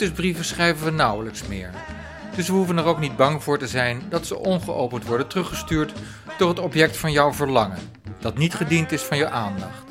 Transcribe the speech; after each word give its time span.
Liefdesbrieven 0.00 0.44
schrijven 0.44 0.84
we 0.84 0.90
nauwelijks 0.90 1.46
meer. 1.46 1.70
Dus 2.36 2.46
we 2.46 2.52
hoeven 2.52 2.78
er 2.78 2.84
ook 2.84 2.98
niet 2.98 3.16
bang 3.16 3.42
voor 3.42 3.58
te 3.58 3.66
zijn 3.66 4.02
dat 4.08 4.26
ze 4.26 4.38
ongeopend 4.38 5.06
worden 5.06 5.26
teruggestuurd 5.26 5.92
door 6.38 6.48
het 6.48 6.58
object 6.58 6.96
van 6.96 7.12
jouw 7.12 7.32
verlangen, 7.32 7.78
dat 8.18 8.38
niet 8.38 8.54
gediend 8.54 8.92
is 8.92 9.02
van 9.02 9.16
je 9.16 9.28
aandacht. 9.28 9.84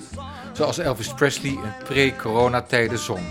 Zoals 0.54 0.78
Elvis 0.78 1.14
Presley 1.14 1.52
in 1.52 1.74
pre-coronatijden 1.84 3.00
zong. 3.00 3.22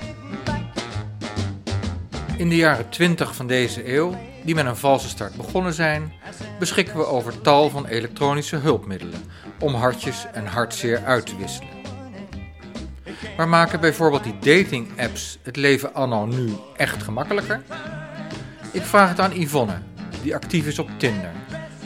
In 2.36 2.48
de 2.48 2.56
jaren 2.56 2.88
20 2.88 3.34
van 3.34 3.46
deze 3.46 3.94
eeuw, 3.94 4.14
die 4.44 4.54
met 4.54 4.66
een 4.66 4.76
valse 4.76 5.08
start 5.08 5.36
begonnen 5.36 5.72
zijn, 5.72 6.12
beschikken 6.58 6.96
we 6.96 7.06
over 7.06 7.40
tal 7.40 7.70
van 7.70 7.86
elektronische 7.86 8.56
hulpmiddelen 8.56 9.24
om 9.60 9.74
hartjes 9.74 10.26
en 10.32 10.46
hartzeer 10.46 11.04
uit 11.04 11.26
te 11.26 11.36
wisselen. 11.36 11.77
Maar 13.36 13.48
maken 13.48 13.80
bijvoorbeeld 13.80 14.24
die 14.24 14.38
dating-apps 14.38 15.38
het 15.42 15.56
leven 15.56 15.94
anno 15.94 16.26
nu 16.26 16.52
echt 16.76 17.02
gemakkelijker? 17.02 17.62
Ik 18.72 18.82
vraag 18.82 19.08
het 19.08 19.20
aan 19.20 19.40
Yvonne, 19.40 19.78
die 20.22 20.34
actief 20.34 20.66
is 20.66 20.78
op 20.78 20.90
Tinder, 20.96 21.32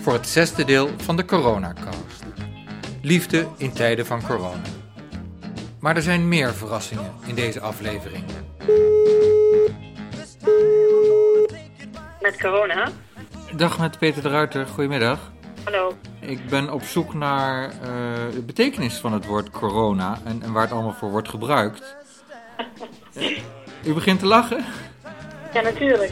voor 0.01 0.13
het 0.13 0.29
zesde 0.29 0.65
deel 0.65 0.91
van 0.97 1.17
de 1.17 1.25
Coronacast. 1.25 2.25
Liefde 3.01 3.47
in 3.57 3.73
tijden 3.73 4.07
van 4.07 4.23
corona. 4.23 4.63
Maar 5.81 5.97
er 5.97 6.03
zijn 6.03 6.29
meer 6.29 6.55
verrassingen 6.55 7.13
in 7.27 7.35
deze 7.35 7.61
aflevering. 7.61 8.25
Met 12.21 12.41
corona? 12.41 12.89
Dag 13.57 13.79
met 13.79 13.99
Peter 13.99 14.23
de 14.23 14.29
Ruiter, 14.29 14.67
goedemiddag. 14.67 15.33
Hallo. 15.65 15.95
Ik 16.27 16.47
ben 16.49 16.71
op 16.71 16.83
zoek 16.83 17.15
naar 17.15 17.71
eh, 17.71 17.79
de 18.33 18.43
betekenis 18.47 18.99
van 18.99 19.13
het 19.13 19.27
woord 19.27 19.51
corona 19.51 20.19
en, 20.25 20.43
en 20.43 20.53
waar 20.53 20.63
het 20.63 20.73
allemaal 20.73 20.93
voor 20.93 21.11
wordt 21.11 21.29
gebruikt. 21.29 21.97
Eh, 23.15 23.39
U 23.87 23.95
begint 23.95 24.19
te 24.19 24.27
lachen? 24.27 24.65
Ja, 25.53 25.61
natuurlijk. 25.61 26.11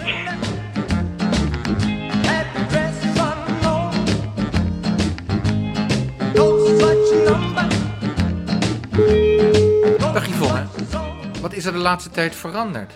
Dag 9.99 10.27
Yvonne, 10.27 10.67
wat 11.41 11.53
is 11.53 11.65
er 11.65 11.73
de 11.73 11.79
laatste 11.79 12.11
tijd 12.11 12.37
veranderd? 12.37 12.93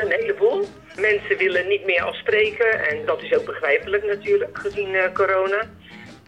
Een 0.00 0.10
heleboel. 0.10 0.68
Mensen 0.96 1.36
willen 1.36 1.68
niet 1.68 1.84
meer 1.84 2.02
afspreken 2.02 2.88
en 2.88 3.06
dat 3.06 3.22
is 3.22 3.34
ook 3.34 3.44
begrijpelijk 3.44 4.04
natuurlijk, 4.04 4.58
gezien 4.58 4.94
eh, 4.94 5.12
corona. 5.12 5.64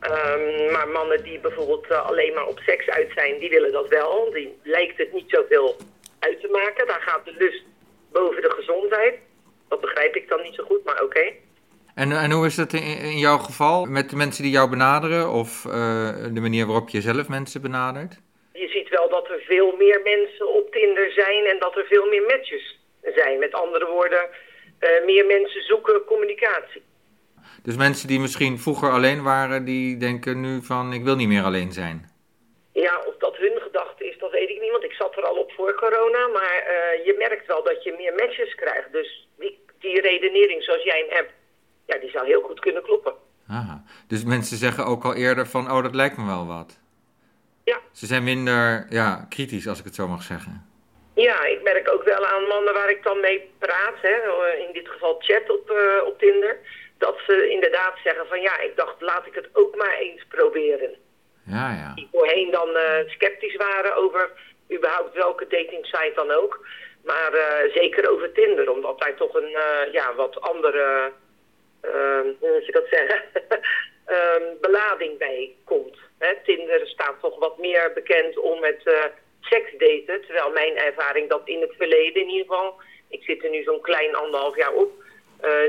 Ehm, 0.06 0.72
maar 0.72 0.88
mannen 0.88 1.22
die 1.22 1.38
bijvoorbeeld 1.40 1.86
eh, 1.86 2.06
alleen 2.06 2.34
maar 2.34 2.46
op 2.46 2.58
seks 2.58 2.88
uit 2.88 3.10
zijn, 3.14 3.38
die 3.38 3.50
willen 3.50 3.72
dat 3.72 3.88
wel. 3.88 4.30
Die 4.32 4.58
lijkt 4.62 4.98
het 4.98 5.12
niet 5.12 5.30
zoveel 5.30 5.76
uit 6.18 6.40
te 6.40 6.48
maken. 6.48 6.86
Daar 6.86 7.00
gaat 7.00 7.24
de 7.24 7.34
lust 7.38 7.64
boven 8.12 8.42
de 8.42 8.50
gezondheid. 8.50 9.18
Dat 9.68 9.80
begrijp 9.80 10.16
ik 10.16 10.28
dan 10.28 10.42
niet 10.42 10.54
zo 10.54 10.64
goed, 10.64 10.84
maar 10.84 11.02
oké. 11.02 11.32
En, 11.94 12.12
en 12.12 12.30
hoe 12.30 12.46
is 12.46 12.54
dat 12.54 12.72
in, 12.72 12.82
in 12.98 13.18
jouw 13.18 13.38
geval 13.38 13.84
met 13.84 14.10
de 14.10 14.16
mensen 14.16 14.42
die 14.42 14.52
jou 14.52 14.70
benaderen 14.70 15.30
of 15.30 15.64
eh, 15.64 15.72
de 16.32 16.40
manier 16.40 16.66
waarop 16.66 16.88
je 16.88 17.00
zelf 17.00 17.28
mensen 17.28 17.62
benadert? 17.62 18.18
Je 18.52 18.68
ziet 18.68 18.88
wel 18.88 19.08
dat 19.08 19.28
er 19.28 19.40
veel 19.40 19.76
meer 19.76 20.00
mensen 20.04 20.54
op 20.54 20.72
Tinder 20.72 21.10
zijn 21.10 21.44
en 21.46 21.58
dat 21.58 21.76
er 21.76 21.84
veel 21.84 22.06
meer 22.06 22.22
matches 22.22 22.78
zijn. 23.14 23.38
Met 23.38 23.52
andere 23.52 23.86
woorden, 23.86 24.28
eh, 24.78 25.04
meer 25.04 25.26
mensen 25.26 25.62
zoeken 25.62 26.04
communicatie. 26.04 26.82
Dus 27.66 27.76
mensen 27.76 28.08
die 28.08 28.20
misschien 28.20 28.58
vroeger 28.58 28.90
alleen 28.90 29.22
waren, 29.22 29.64
die 29.64 29.96
denken 29.96 30.40
nu 30.40 30.62
van 30.62 30.92
ik 30.92 31.04
wil 31.04 31.16
niet 31.16 31.28
meer 31.28 31.42
alleen 31.42 31.72
zijn. 31.72 32.10
Ja, 32.72 33.02
of 33.06 33.16
dat 33.18 33.36
hun 33.36 33.60
gedachte 33.60 34.08
is, 34.08 34.18
dat 34.18 34.30
weet 34.30 34.48
ik 34.48 34.60
niet, 34.60 34.70
want 34.70 34.84
ik 34.84 34.92
zat 34.92 35.16
er 35.16 35.22
al 35.22 35.34
op 35.34 35.52
voor 35.52 35.74
corona. 35.74 36.26
Maar 36.26 36.56
eh, 36.66 37.04
je 37.06 37.14
merkt 37.18 37.46
wel 37.46 37.62
dat 37.62 37.82
je 37.82 37.94
meer 37.98 38.14
matches 38.14 38.54
krijgt. 38.54 38.92
Dus 38.92 39.28
die, 39.38 39.58
die 39.78 40.00
redenering 40.00 40.62
zoals 40.62 40.82
jij 40.82 40.98
hem 40.98 41.16
hebt, 41.16 41.32
ja, 41.86 41.98
die 41.98 42.10
zou 42.10 42.26
heel 42.26 42.40
goed 42.42 42.60
kunnen 42.60 42.82
kloppen. 42.82 43.14
Aha. 43.48 43.84
Dus 44.08 44.24
mensen 44.24 44.56
zeggen 44.56 44.84
ook 44.84 45.04
al 45.04 45.14
eerder 45.14 45.46
van 45.46 45.70
oh 45.70 45.82
dat 45.82 45.94
lijkt 45.94 46.16
me 46.16 46.26
wel 46.26 46.46
wat. 46.46 46.78
Ja. 47.64 47.78
Ze 47.92 48.06
zijn 48.06 48.24
minder 48.24 48.86
ja, 48.90 49.26
kritisch 49.28 49.68
als 49.68 49.78
ik 49.78 49.84
het 49.84 49.94
zo 49.94 50.08
mag 50.08 50.22
zeggen. 50.22 50.70
Ja, 51.14 51.44
ik 51.44 51.62
merk 51.62 51.92
ook 51.92 52.04
wel 52.04 52.26
aan 52.26 52.42
mannen 52.42 52.74
waar 52.74 52.90
ik 52.90 53.02
dan 53.02 53.20
mee 53.20 53.50
praat, 53.58 53.96
hè, 54.02 54.16
in 54.66 54.72
dit 54.72 54.88
geval 54.88 55.16
chat 55.18 55.50
op, 55.50 55.70
eh, 55.70 56.06
op 56.06 56.18
Tinder, 56.18 56.58
dat 56.98 57.18
ze 57.26 57.50
inderdaad 57.50 57.94
zeggen 58.04 58.26
van 58.26 58.40
ja, 58.40 58.60
ik 58.60 58.76
dacht 58.76 59.00
laat 59.00 59.26
ik 59.26 59.34
het 59.34 59.48
ook 59.52 59.76
maar 59.76 59.98
eens 59.98 60.24
proberen. 60.28 60.96
Ja, 61.46 61.72
ja. 61.72 61.92
Die 61.94 62.08
voorheen 62.12 62.50
dan 62.50 62.76
eh, 62.76 63.08
sceptisch 63.08 63.56
waren 63.56 63.96
over 63.96 64.30
überhaupt 64.72 65.14
welke 65.14 65.46
datingsite 65.46 66.12
dan 66.14 66.30
ook. 66.30 66.66
Maar 67.04 67.32
eh, 67.32 67.72
zeker 67.74 68.10
over 68.10 68.32
Tinder, 68.32 68.70
omdat 68.70 69.00
daar 69.00 69.16
toch 69.16 69.34
een 69.34 69.54
eh, 69.54 69.92
ja, 69.92 70.14
wat 70.14 70.40
andere, 70.40 71.12
hoe 72.38 72.50
moet 72.52 72.66
je 72.66 72.72
dat 72.72 72.86
zeggen, 72.90 73.22
Ehm, 74.06 74.42
belading 74.60 75.18
bij 75.18 75.54
komt. 75.64 75.98
Hè, 76.18 76.34
Tinder 76.44 76.86
staat 76.86 77.20
toch 77.20 77.38
wat 77.38 77.58
meer 77.58 77.92
bekend 77.94 78.38
om 78.38 78.62
het 78.62 79.10
seksdaten, 79.40 80.22
terwijl 80.22 80.50
mijn 80.50 80.76
ervaring 80.76 81.28
dat 81.28 81.42
in 81.44 81.60
het 81.60 81.74
verleden 81.76 82.22
in 82.22 82.28
ieder 82.28 82.46
geval, 82.46 82.80
ik 83.08 83.22
zit 83.22 83.44
er 83.44 83.50
nu 83.50 83.62
zo'n 83.62 83.80
klein 83.80 84.14
anderhalf 84.14 84.56
jaar 84.56 84.72
op, 84.72 84.92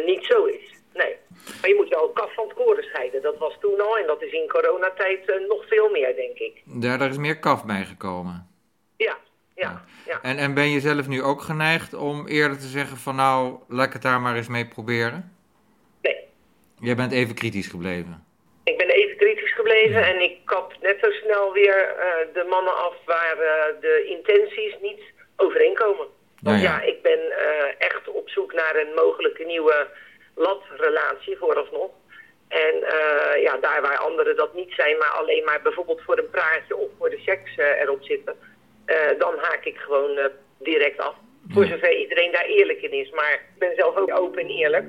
niet 0.05 0.25
zo 0.25 0.45
is. 0.45 0.76
Nee. 0.93 1.15
Maar 1.61 1.69
je 1.69 1.75
moet 1.75 1.89
wel 1.89 2.09
kaf 2.09 2.33
van 2.33 2.47
het 2.47 2.53
koren 2.57 2.83
scheiden. 2.83 3.21
Dat 3.21 3.37
was 3.37 3.57
toen 3.59 3.81
al 3.81 3.97
en 3.97 4.07
dat 4.07 4.21
is 4.21 4.31
in 4.31 4.47
coronatijd 4.47 5.29
eh, 5.29 5.47
nog 5.47 5.67
veel 5.67 5.89
meer, 5.89 6.15
denk 6.15 6.37
ik. 6.37 6.61
Daar, 6.65 6.97
daar 6.97 7.09
is 7.09 7.17
meer 7.17 7.39
kaf 7.39 7.65
bij 7.65 7.83
gekomen. 7.83 8.47
Ja, 8.97 9.17
ja, 9.55 9.83
ja. 10.05 10.19
En, 10.21 10.37
en 10.37 10.53
ben 10.53 10.69
je 10.69 10.79
zelf 10.79 11.07
nu 11.07 11.23
ook 11.23 11.41
geneigd 11.41 11.93
om 11.93 12.27
eerder 12.27 12.57
te 12.57 12.67
zeggen 12.67 12.97
van 12.97 13.15
nou, 13.15 13.55
laat 13.67 13.87
ik 13.87 13.93
het 13.93 14.01
daar 14.01 14.21
maar 14.21 14.35
eens 14.35 14.47
mee 14.47 14.65
proberen? 14.67 15.35
Nee, 16.01 16.17
Jij 16.79 16.95
bent 16.95 17.11
even 17.11 17.35
kritisch 17.35 17.67
gebleven. 17.67 18.25
ik 18.63 18.77
ben 18.77 18.89
even 18.89 19.17
kritisch 19.17 19.53
gebleven 19.55 20.05
en 20.07 20.21
ik 20.21 20.37
kap 20.45 20.73
net 20.81 20.97
zo 21.01 21.11
snel 21.11 21.53
weer 21.53 21.95
eh, 21.95 22.33
de 22.33 22.45
mannen 22.49 22.75
af 22.77 22.95
waar 23.05 23.37
eh, 23.39 23.81
de 23.81 24.05
intenties 24.07 24.75
niet 24.81 25.01
overeenkomen. 25.35 26.07
Want 26.41 26.61
Ja, 26.61 26.63
ja, 26.71 26.81
ja. 26.81 26.81
ik 26.81 27.01
ben 27.01 27.19
echt 27.77 28.07
op 28.07 28.29
zoek 28.29 28.53
naar 28.53 28.75
een 28.75 28.93
mogelijke 28.95 29.43
nieuwe 29.43 29.87
latrelatie 30.37 31.37
vooralsnog. 31.37 31.89
En 32.47 32.75
eh, 32.83 33.41
ja, 33.43 33.57
daar 33.57 33.81
waar 33.81 33.97
anderen 33.97 34.35
dat 34.35 34.53
niet 34.53 34.71
zijn, 34.71 34.97
maar 34.97 35.13
alleen 35.19 35.43
maar 35.43 35.59
bijvoorbeeld 35.63 36.01
voor 36.01 36.17
een 36.17 36.29
praatje 36.29 36.75
of 36.75 36.89
voor 36.97 37.09
de 37.09 37.21
seks 37.25 37.57
eh, 37.57 37.81
erop 37.81 38.03
zitten, 38.03 38.35
eh, 38.85 38.95
dan 39.19 39.33
haak 39.37 39.65
ik 39.65 39.77
gewoon 39.77 40.19
direct 40.59 40.99
af. 40.99 41.15
Voor 41.49 41.65
zover 41.65 41.97
iedereen 41.97 42.31
daar 42.31 42.45
eerlijk 42.45 42.81
in 42.81 42.91
is. 42.91 43.11
Maar 43.11 43.33
ik 43.33 43.59
ben 43.59 43.75
zelf 43.75 43.95
ook 43.95 44.19
open 44.19 44.41
en 44.41 44.49
eerlijk. 44.49 44.85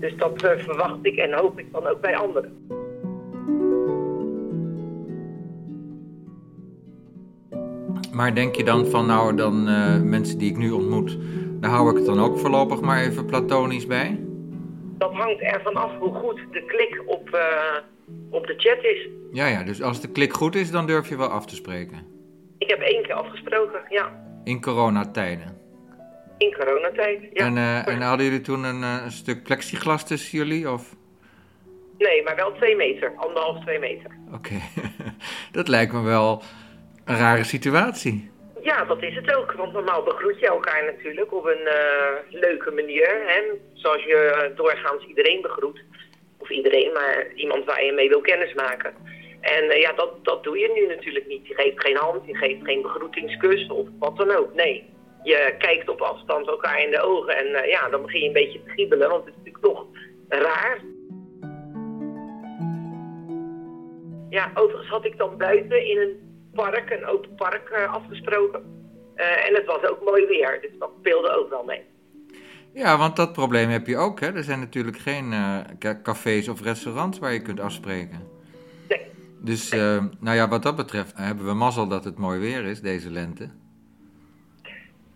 Dus 0.00 0.16
dat 0.16 0.32
verwacht 0.36 0.98
ik 1.02 1.16
en 1.16 1.32
hoop 1.32 1.58
ik 1.58 1.72
dan 1.72 1.86
ook 1.86 2.00
bij 2.00 2.16
anderen. 2.16 2.66
Maar 8.12 8.34
denk 8.34 8.56
je 8.56 8.64
dan 8.64 8.86
van 8.86 9.06
nou, 9.06 9.36
dan 9.36 9.64
mensen 10.10 10.38
die 10.38 10.50
ik 10.50 10.56
nu 10.56 10.70
ontmoet, 10.70 11.16
daar 11.60 11.70
hou 11.70 11.90
ik 11.90 11.96
het 11.96 12.06
dan 12.06 12.20
ook 12.20 12.38
voorlopig 12.38 12.80
maar 12.80 13.02
even 13.02 13.26
platonisch 13.26 13.86
bij? 13.86 14.26
Dat 14.98 15.12
hangt 15.12 15.40
ervan 15.40 15.74
af 15.74 15.98
hoe 15.98 16.14
goed 16.14 16.40
de 16.50 16.64
klik 16.64 17.02
op, 17.06 17.30
eh, 17.30 17.76
op 18.30 18.46
de 18.46 18.54
chat 18.56 18.84
is. 18.84 19.08
Ja, 19.32 19.46
ja, 19.46 19.62
dus 19.62 19.82
als 19.82 20.00
de 20.00 20.12
klik 20.12 20.32
goed 20.32 20.54
is, 20.54 20.70
dan 20.70 20.86
durf 20.86 21.08
je 21.08 21.16
wel 21.16 21.28
af 21.28 21.46
te 21.46 21.54
spreken. 21.54 22.06
Ik 22.58 22.68
heb 22.68 22.80
één 22.80 23.02
keer 23.02 23.14
afgesproken, 23.14 23.80
ja. 23.88 24.24
In 24.44 24.60
coronatijden. 24.60 25.58
In 26.38 26.54
coronatijd, 26.58 27.22
ja. 27.32 27.46
En, 27.46 27.56
eh, 27.56 27.88
en 27.88 28.00
hadden 28.00 28.26
jullie 28.26 28.40
toen 28.40 28.64
een, 28.64 28.82
eh, 28.82 29.04
een 29.04 29.10
stuk 29.10 29.42
plexiglas 29.42 30.06
tussen 30.06 30.38
jullie? 30.38 30.70
Of? 30.70 30.96
Nee, 31.98 32.22
maar 32.22 32.36
wel 32.36 32.52
twee 32.52 32.76
meter. 32.76 33.12
Anderhalf, 33.16 33.64
twee 33.64 33.78
meter. 33.78 34.10
Oké, 34.32 34.54
dat 35.52 35.68
lijkt 35.68 35.92
me 35.92 36.02
wel 36.02 36.42
een 37.04 37.16
rare 37.16 37.44
situatie. 37.44 38.30
Ja, 38.70 38.84
dat 38.84 39.02
is 39.02 39.14
het 39.14 39.36
ook. 39.36 39.52
Want 39.52 39.72
normaal 39.72 40.02
begroet 40.02 40.38
je 40.38 40.46
elkaar 40.46 40.84
natuurlijk 40.84 41.32
op 41.32 41.44
een 41.44 41.66
eh, 41.66 42.12
leuke 42.30 42.70
manier. 42.70 43.22
Hè? 43.26 43.40
Zoals 43.72 44.02
je 44.04 44.16
eh, 44.16 44.56
doorgaans 44.56 45.04
iedereen 45.04 45.40
begroet. 45.42 45.80
Of 46.38 46.50
iedereen, 46.50 46.92
maar 46.92 47.32
iemand 47.34 47.64
waar 47.64 47.84
je 47.84 47.92
mee 47.92 48.08
wil 48.08 48.20
kennismaken. 48.20 48.94
En 49.40 49.70
eh, 49.70 49.80
ja, 49.80 49.92
dat, 49.92 50.24
dat 50.24 50.44
doe 50.44 50.58
je 50.58 50.70
nu 50.74 50.86
natuurlijk 50.86 51.26
niet. 51.26 51.46
Je 51.46 51.54
geeft 51.54 51.80
geen 51.80 51.96
hand, 51.96 52.26
je 52.26 52.36
geeft 52.36 52.64
geen 52.64 52.82
begroetingskus 52.82 53.66
of 53.66 53.88
wat 53.98 54.16
dan 54.16 54.30
ook. 54.30 54.54
Nee, 54.54 54.90
je 55.22 55.54
kijkt 55.58 55.88
op 55.88 56.00
afstand 56.00 56.48
elkaar 56.48 56.82
in 56.82 56.90
de 56.90 57.00
ogen 57.00 57.36
en 57.36 57.68
ja, 57.68 57.88
dan 57.88 58.02
begin 58.02 58.20
je 58.20 58.26
een 58.26 58.32
beetje 58.32 58.62
te 58.62 58.70
giebelen, 58.70 59.08
want 59.08 59.24
het 59.24 59.34
is 59.34 59.38
natuurlijk 59.38 59.64
toch 59.64 59.86
raar. 60.28 60.80
Ja, 64.30 64.50
overigens 64.54 64.88
had 64.88 65.04
ik 65.04 65.18
dan 65.18 65.36
buiten 65.36 65.86
in 65.86 65.98
een 65.98 66.25
park, 66.56 66.90
een 66.90 67.06
open 67.06 67.34
park, 67.34 67.68
eh, 67.68 67.94
afgesproken. 67.94 68.62
Eh, 69.14 69.46
en 69.48 69.54
het 69.54 69.66
was 69.66 69.82
ook 69.84 70.04
mooi 70.04 70.26
weer, 70.26 70.58
dus 70.60 70.70
dat 70.78 70.90
speelde 70.98 71.30
ook 71.38 71.50
wel 71.50 71.64
mee. 71.64 71.84
Ja, 72.72 72.98
want 72.98 73.16
dat 73.16 73.32
probleem 73.32 73.68
heb 73.68 73.86
je 73.86 73.96
ook. 73.96 74.20
Hè? 74.20 74.32
Er 74.34 74.44
zijn 74.44 74.58
natuurlijk 74.58 74.98
geen 74.98 75.32
eh, 75.32 75.58
ca- 75.78 76.00
cafés 76.02 76.48
of 76.48 76.62
restaurants 76.62 77.18
waar 77.18 77.32
je 77.32 77.42
kunt 77.42 77.60
afspreken. 77.60 78.28
Nee. 78.88 79.00
Dus 79.40 79.70
nou 80.20 80.36
ja, 80.36 80.48
wat 80.48 80.62
dat 80.62 80.76
betreft 80.76 81.12
hebben 81.16 81.46
we 81.46 81.52
mazzel 81.54 81.88
dat 81.88 82.04
het 82.04 82.18
mooi 82.18 82.40
weer 82.40 82.64
is 82.64 82.80
deze 82.80 83.10
lente. 83.10 83.50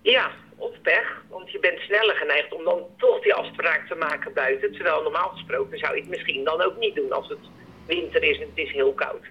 Ja, 0.02 0.31
of 0.56 0.81
pech, 0.82 1.22
want 1.28 1.50
je 1.50 1.58
bent 1.58 1.78
sneller 1.78 2.14
geneigd 2.14 2.52
om 2.52 2.64
dan 2.64 2.82
toch 2.96 3.20
die 3.22 3.34
afspraak 3.34 3.87
te 3.88 3.94
maken 3.94 4.32
buiten. 4.34 4.72
Terwijl 4.72 5.02
normaal 5.02 5.28
gesproken 5.28 5.78
zou 5.78 5.94
je 5.94 6.00
het 6.00 6.10
misschien 6.10 6.44
dan 6.44 6.62
ook 6.62 6.76
niet 6.78 6.94
doen 6.94 7.12
als 7.12 7.28
het 7.28 7.38
winter 7.87 8.22
is 8.22 8.37
en 8.40 8.48
het 8.48 8.58
is 8.66 8.72
heel 8.72 8.92
koud. 8.92 9.25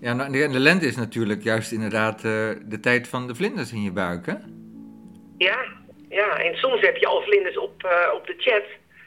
Ja, 0.00 0.12
nou, 0.12 0.32
de, 0.32 0.60
lente 0.60 0.86
is 0.86 0.96
natuurlijk 0.96 1.42
juist 1.42 1.72
inderdaad 1.72 2.24
eh, 2.24 2.50
de 2.64 2.80
tijd 2.80 3.08
van 3.08 3.26
de 3.26 3.34
vlinders 3.34 3.72
in 3.72 3.82
je 3.82 3.92
buik, 3.92 4.26
hè? 4.26 4.34
Ja, 5.38 5.58
ja, 6.08 6.38
en 6.38 6.54
soms 6.56 6.80
heb 6.80 6.96
je 6.96 7.06
al 7.06 7.22
vlinders 7.22 7.58
op, 7.58 7.84
eh, 7.84 8.14
op 8.14 8.26
de 8.26 8.34
chat. 8.38 8.64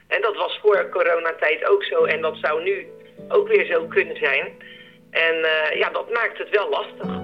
En 0.07 0.21
dat 0.21 0.35
was 0.35 0.59
voor 0.61 0.89
coronatijd 0.89 1.65
ook 1.65 1.83
zo 1.83 2.03
en 2.03 2.21
dat 2.21 2.37
zou 2.41 2.63
nu 2.63 2.85
ook 3.27 3.47
weer 3.47 3.65
zo 3.65 3.85
kunnen 3.87 4.17
zijn. 4.17 4.47
En 5.09 5.35
eh, 5.43 5.79
ja, 5.79 5.89
dat 5.89 6.13
maakt 6.13 6.37
het 6.37 6.49
wel 6.49 6.69
lastig. 6.69 7.19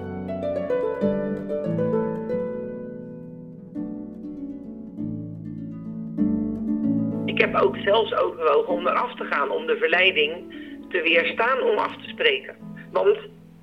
Ik 7.24 7.40
heb 7.40 7.62
ook 7.62 7.76
zelfs 7.76 8.14
overwogen 8.14 8.74
om 8.74 8.86
eraf 8.86 9.14
te 9.14 9.24
gaan 9.24 9.50
om 9.50 9.66
de 9.66 9.76
verleiding 9.76 10.54
te 10.90 11.02
weerstaan 11.02 11.62
om 11.62 11.78
af 11.78 11.96
te 11.96 12.08
spreken. 12.08 12.56
Want 12.92 13.18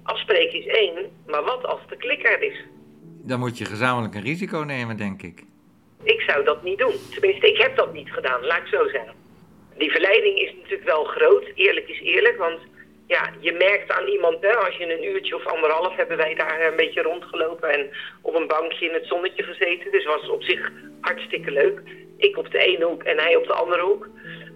afspreken 0.05 0.59
is 0.59 0.65
één, 0.65 1.11
maar 1.27 1.43
wat 1.43 1.65
als 1.65 1.81
de 1.89 1.97
klik 1.97 2.23
er 2.27 2.41
is? 2.41 2.63
Dan 3.23 3.39
moet 3.39 3.57
je 3.57 3.65
gezamenlijk 3.65 4.15
een 4.15 4.21
risico 4.21 4.57
nemen, 4.57 4.97
denk 4.97 5.21
ik. 5.21 5.43
Ik 6.03 6.21
zou 6.21 6.43
dat 6.43 6.63
niet 6.63 6.77
doen. 6.77 6.95
Tenminste, 7.11 7.47
ik 7.51 7.57
heb 7.61 7.75
dat 7.75 7.93
niet 7.93 8.11
gedaan, 8.11 8.45
laat 8.45 8.57
ik 8.57 8.67
zo 8.67 8.87
zeggen. 8.87 9.13
Die 9.77 9.91
verleiding 9.91 10.39
is 10.39 10.53
natuurlijk 10.55 10.83
wel 10.83 11.03
groot, 11.03 11.51
eerlijk 11.55 11.87
is 11.87 12.01
eerlijk. 12.01 12.37
Want 12.37 12.59
ja, 13.07 13.29
je 13.39 13.51
merkt 13.51 13.91
aan 13.91 14.07
iemand, 14.07 14.41
hè, 14.41 14.55
als 14.55 14.75
je 14.75 14.93
een 14.93 15.05
uurtje 15.05 15.35
of 15.35 15.45
anderhalf 15.45 15.95
hebben 15.95 16.17
wij 16.17 16.35
daar 16.35 16.67
een 16.67 16.75
beetje 16.75 17.01
rondgelopen 17.01 17.69
en 17.69 17.89
op 18.21 18.35
een 18.35 18.47
bankje 18.47 18.87
in 18.87 18.93
het 18.93 19.05
zonnetje 19.07 19.43
gezeten. 19.43 19.91
Dus 19.91 20.05
was 20.05 20.29
op 20.29 20.43
zich 20.43 20.71
hartstikke 21.01 21.51
leuk. 21.51 21.81
Ik 22.17 22.37
op 22.37 22.51
de 22.51 22.59
ene 22.59 22.85
hoek 22.85 23.03
en 23.03 23.17
hij 23.17 23.35
op 23.35 23.47
de 23.47 23.53
andere 23.53 23.81
hoek. 23.81 24.07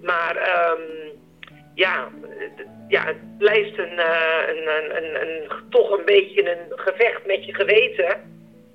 Maar 0.04 0.36
ehm, 0.36 0.82
ja, 1.76 2.10
ja, 2.88 3.06
het 3.06 3.38
blijft 3.38 3.78
een, 3.78 4.00
eh, 4.00 4.48
een, 4.48 4.68
een, 4.68 4.98
een, 4.98 5.22
een, 5.22 5.50
toch 5.70 5.92
een 5.92 6.06
beetje 6.06 6.52
een 6.52 6.80
gevecht 6.80 7.26
met 7.26 7.46
je 7.46 7.54
geweten 7.54 8.08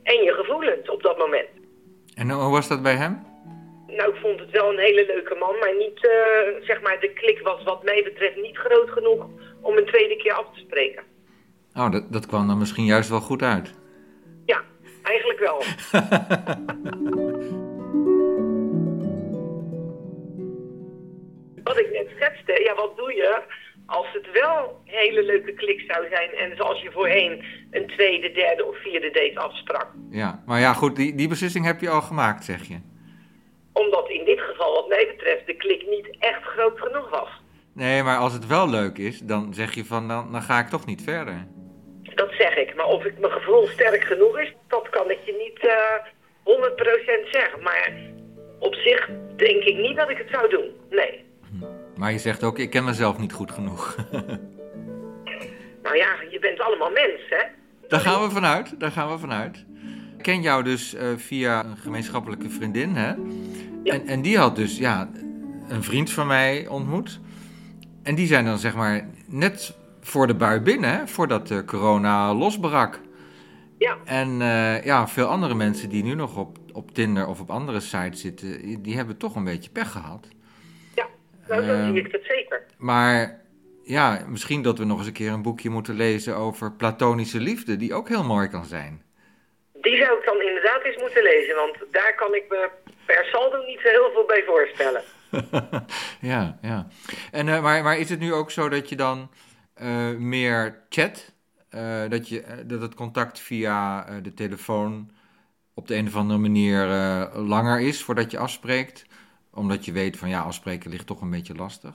en 0.02 0.22
je 0.22 0.32
gevoelens 0.32 0.90
op 0.90 1.02
dat 1.02 1.18
moment. 1.18 1.48
En 2.14 2.30
hoe 2.30 2.50
was 2.50 2.68
dat 2.68 2.82
bij 2.82 2.94
hem? 2.94 3.22
Nou, 3.86 4.14
ik 4.14 4.20
vond 4.20 4.40
het 4.40 4.50
wel 4.50 4.70
een 4.72 4.78
hele 4.78 5.06
leuke 5.06 5.34
man, 5.34 5.58
maar 5.58 5.76
niet, 5.78 6.06
eh, 6.06 6.64
zeg 6.66 6.82
maar, 6.82 7.00
de 7.00 7.12
klik 7.12 7.40
was 7.40 7.62
wat 7.62 7.84
mij 7.84 8.02
betreft 8.04 8.36
niet 8.36 8.56
groot 8.56 8.90
genoeg 8.90 9.26
om 9.60 9.76
een 9.76 9.86
tweede 9.86 10.16
keer 10.16 10.32
af 10.32 10.46
te 10.54 10.60
spreken. 10.60 11.02
Oh, 11.74 11.90
dat, 11.90 12.12
dat 12.12 12.26
kwam 12.26 12.46
dan 12.46 12.58
misschien 12.58 12.84
juist 12.84 13.08
wel 13.08 13.20
goed 13.20 13.42
uit. 13.42 13.74
Ja, 14.44 14.62
eigenlijk 15.02 15.38
wel. 15.38 15.62
wat 21.64 21.78
ik 21.78 21.90
net 21.92 22.06
schetste, 22.16 22.62
ja, 22.64 22.74
wat 22.74 22.96
doe 22.96 23.14
je 23.14 23.42
als 23.86 24.06
het 24.12 24.30
wel 24.32 24.82
een 24.84 24.92
hele 24.94 25.22
leuke 25.22 25.52
klik 25.52 25.84
zou 25.88 26.06
zijn 26.10 26.30
en 26.34 26.56
zoals 26.56 26.82
je 26.82 26.90
voorheen 26.90 27.44
een 27.70 27.86
tweede, 27.86 28.32
derde 28.32 28.64
of 28.64 28.76
vierde 28.82 29.10
date 29.10 29.38
afsprak? 29.38 29.86
Ja, 30.10 30.42
maar 30.46 30.60
ja, 30.60 30.72
goed, 30.72 30.96
die, 30.96 31.14
die 31.14 31.28
beslissing 31.28 31.64
heb 31.64 31.80
je 31.80 31.88
al 31.88 32.02
gemaakt, 32.02 32.44
zeg 32.44 32.68
je. 32.68 32.78
Omdat 33.72 34.08
in 34.08 34.24
dit 34.24 34.40
geval, 34.40 34.74
wat 34.74 34.88
mij 34.88 35.06
betreft, 35.16 35.46
de 35.46 35.56
klik 35.56 35.86
niet 35.88 36.16
echt 36.18 36.42
groot 36.42 36.80
genoeg 36.80 37.10
was. 37.10 37.28
Nee, 37.72 38.02
maar 38.02 38.18
als 38.18 38.32
het 38.32 38.46
wel 38.46 38.68
leuk 38.68 38.98
is, 38.98 39.18
dan 39.18 39.54
zeg 39.54 39.74
je 39.74 39.84
van, 39.84 40.08
dan, 40.08 40.32
dan 40.32 40.42
ga 40.42 40.58
ik 40.58 40.68
toch 40.68 40.86
niet 40.86 41.02
verder. 41.02 41.46
Dat 42.14 42.32
zeg 42.38 42.56
ik. 42.56 42.74
Maar 42.74 42.86
of 42.86 43.04
ik 43.04 43.18
mijn 43.18 43.32
gevoel 43.32 43.66
sterk 43.66 44.04
genoeg 44.04 44.38
is, 44.38 44.52
dat 44.68 44.88
kan 44.88 45.10
ik 45.10 45.18
je 45.24 45.32
niet 45.38 45.66
eh 45.68 46.12
100% 46.44 47.30
zeggen. 47.30 47.62
Maar 47.62 47.92
op 48.58 48.74
zich 48.74 49.10
denk 49.36 49.62
ik 49.62 49.76
niet 49.76 49.96
dat 49.96 50.10
ik 50.10 50.18
het 50.18 50.28
zou 50.30 50.48
doen. 50.48 50.70
Nee. 50.90 51.23
Maar 51.96 52.12
je 52.12 52.18
zegt 52.18 52.42
ook, 52.42 52.58
ik 52.58 52.70
ken 52.70 52.84
mezelf 52.84 53.18
niet 53.18 53.32
goed 53.32 53.50
genoeg. 53.50 53.96
Nou 55.82 55.96
ja, 55.96 56.14
je 56.30 56.38
bent 56.38 56.60
allemaal 56.60 56.90
mens, 56.90 57.20
hè? 57.28 57.44
daar 57.88 58.00
gaan 58.00 58.22
we 58.22 58.30
vanuit, 58.30 58.80
daar 58.80 58.90
gaan 58.90 59.10
we 59.10 59.18
vanuit. 59.18 59.64
Ik 60.16 60.22
ken 60.22 60.42
jou 60.42 60.62
dus 60.62 60.94
eh, 60.94 61.08
via 61.16 61.64
een 61.64 61.76
gemeenschappelijke 61.76 62.50
vriendin, 62.50 62.94
hè? 62.94 63.14
En, 63.84 64.06
en 64.06 64.22
die 64.22 64.38
had 64.38 64.56
dus, 64.56 64.78
ja, 64.78 65.10
een 65.68 65.82
vriend 65.82 66.10
van 66.10 66.26
mij 66.26 66.66
ontmoet. 66.66 67.20
En 68.02 68.14
die 68.14 68.26
zijn 68.26 68.44
dan, 68.44 68.58
zeg 68.58 68.74
maar, 68.74 69.08
net 69.26 69.76
voor 70.00 70.26
de 70.26 70.34
bui 70.34 70.60
binnen, 70.60 70.90
hè? 70.90 71.06
Voordat 71.06 71.48
de 71.48 71.64
corona 71.64 72.34
losbrak. 72.34 73.00
Ja. 73.78 73.96
En 74.04 74.40
eh, 74.40 74.84
ja, 74.84 75.08
veel 75.08 75.26
andere 75.26 75.54
mensen 75.54 75.88
die 75.88 76.04
nu 76.04 76.14
nog 76.14 76.36
op, 76.36 76.58
op 76.72 76.94
Tinder 76.94 77.26
of 77.26 77.40
op 77.40 77.50
andere 77.50 77.80
sites 77.80 78.20
zitten, 78.20 78.82
die 78.82 78.96
hebben 78.96 79.16
toch 79.16 79.34
een 79.36 79.44
beetje 79.44 79.70
pech 79.70 79.90
gehad. 79.90 80.28
Ja, 81.48 81.54
nou, 81.54 81.66
dan 81.66 81.76
Ehm. 81.76 81.92
zie 81.92 82.04
ik 82.04 82.12
dat 82.12 82.20
zeker. 82.24 82.62
Maar 82.76 83.40
ja, 83.82 84.24
misschien 84.28 84.62
dat 84.62 84.78
we 84.78 84.84
nog 84.84 84.98
eens 84.98 85.06
een 85.06 85.12
keer 85.12 85.30
een 85.32 85.42
boekje 85.42 85.70
moeten 85.70 85.94
lezen 85.94 86.36
over 86.36 86.72
platonische 86.72 87.40
liefde, 87.40 87.76
die 87.76 87.94
ook 87.94 88.08
heel 88.08 88.24
mooi 88.24 88.48
kan 88.48 88.64
zijn. 88.64 89.02
Die 89.72 89.96
zou 89.96 90.18
ik 90.18 90.24
dan 90.24 90.42
inderdaad 90.42 90.82
eens 90.84 90.96
moeten 91.00 91.22
lezen, 91.22 91.54
want 91.56 91.76
daar 91.90 92.14
kan 92.14 92.34
ik 92.34 92.44
me 92.48 92.70
per 93.06 93.24
saldo 93.24 93.64
niet 93.66 93.80
zo 93.80 93.88
heel 93.88 94.10
veel 94.12 94.24
bij 94.26 94.42
voorstellen. 94.46 95.02
ja, 96.32 96.58
ja. 96.62 96.86
En, 97.30 97.48
eh, 97.48 97.62
maar, 97.62 97.82
maar 97.82 97.98
is 97.98 98.10
het 98.10 98.18
nu 98.18 98.32
ook 98.32 98.50
zo 98.50 98.68
dat 98.68 98.88
je 98.88 98.96
dan 98.96 99.30
eh, 99.74 100.10
meer 100.10 100.84
chat? 100.88 101.32
Eh, 101.68 102.02
dat, 102.08 102.28
je, 102.28 102.44
dat 102.66 102.80
het 102.80 102.94
contact 102.94 103.38
via 103.38 104.04
de 104.20 104.34
telefoon 104.34 105.10
op 105.74 105.88
de 105.88 105.94
een 105.94 106.06
of 106.06 106.16
andere 106.16 106.38
manier 106.40 106.86
langer 107.34 107.80
is 107.80 108.02
voordat 108.02 108.30
je 108.30 108.38
afspreekt? 108.38 109.06
Omdat 109.54 109.84
je 109.84 109.92
weet 109.92 110.16
van 110.18 110.28
ja, 110.28 110.40
afspreken 110.40 110.90
ligt 110.90 111.06
toch 111.06 111.20
een 111.20 111.30
beetje 111.30 111.54
lastig. 111.54 111.94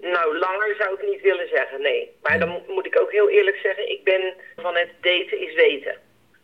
Nou, 0.00 0.38
langer 0.38 0.74
zou 0.78 0.94
ik 0.94 1.06
niet 1.10 1.20
willen 1.20 1.48
zeggen, 1.48 1.80
nee. 1.82 2.10
Maar 2.22 2.38
dan 2.38 2.48
mo- 2.48 2.64
moet 2.68 2.86
ik 2.86 3.00
ook 3.00 3.12
heel 3.12 3.28
eerlijk 3.28 3.56
zeggen, 3.56 3.90
ik 3.90 4.04
ben 4.04 4.34
van 4.56 4.74
het 4.74 4.90
daten 5.00 5.40
is 5.48 5.54
weten. 5.54 5.96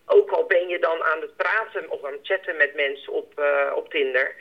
Ook 0.06 0.30
al 0.30 0.44
ben 0.46 0.68
je 0.68 0.78
dan 0.78 1.02
aan 1.02 1.20
het 1.20 1.36
praten 1.36 1.90
of 1.90 2.04
aan 2.04 2.12
het 2.12 2.26
chatten 2.26 2.56
met 2.56 2.74
mensen 2.74 3.12
op, 3.12 3.38
eh, 3.38 3.72
op 3.76 3.90
Tinder, 3.90 4.34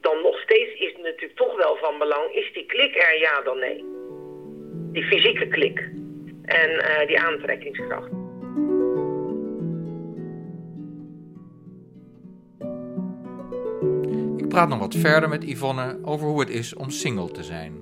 dan 0.00 0.22
nog 0.22 0.38
steeds 0.40 0.80
is 0.80 0.92
het 0.92 1.02
natuurlijk 1.02 1.36
toch 1.36 1.56
wel 1.56 1.76
van 1.76 1.98
belang, 1.98 2.34
is 2.34 2.52
die 2.52 2.66
klik 2.66 2.96
er 2.96 3.18
ja 3.18 3.40
dan 3.40 3.58
nee? 3.58 3.84
Die 4.92 5.04
fysieke 5.04 5.48
klik 5.48 5.78
en 6.44 6.70
eh, 6.70 7.06
die 7.06 7.20
aantrekkingskracht. 7.20 8.19
Praat 14.50 14.68
nog 14.68 14.78
wat 14.78 14.94
verder 14.94 15.28
met 15.28 15.44
Yvonne 15.44 15.98
over 16.02 16.26
hoe 16.26 16.40
het 16.40 16.50
is 16.50 16.74
om 16.74 16.90
single 16.90 17.30
te 17.30 17.42
zijn. 17.42 17.72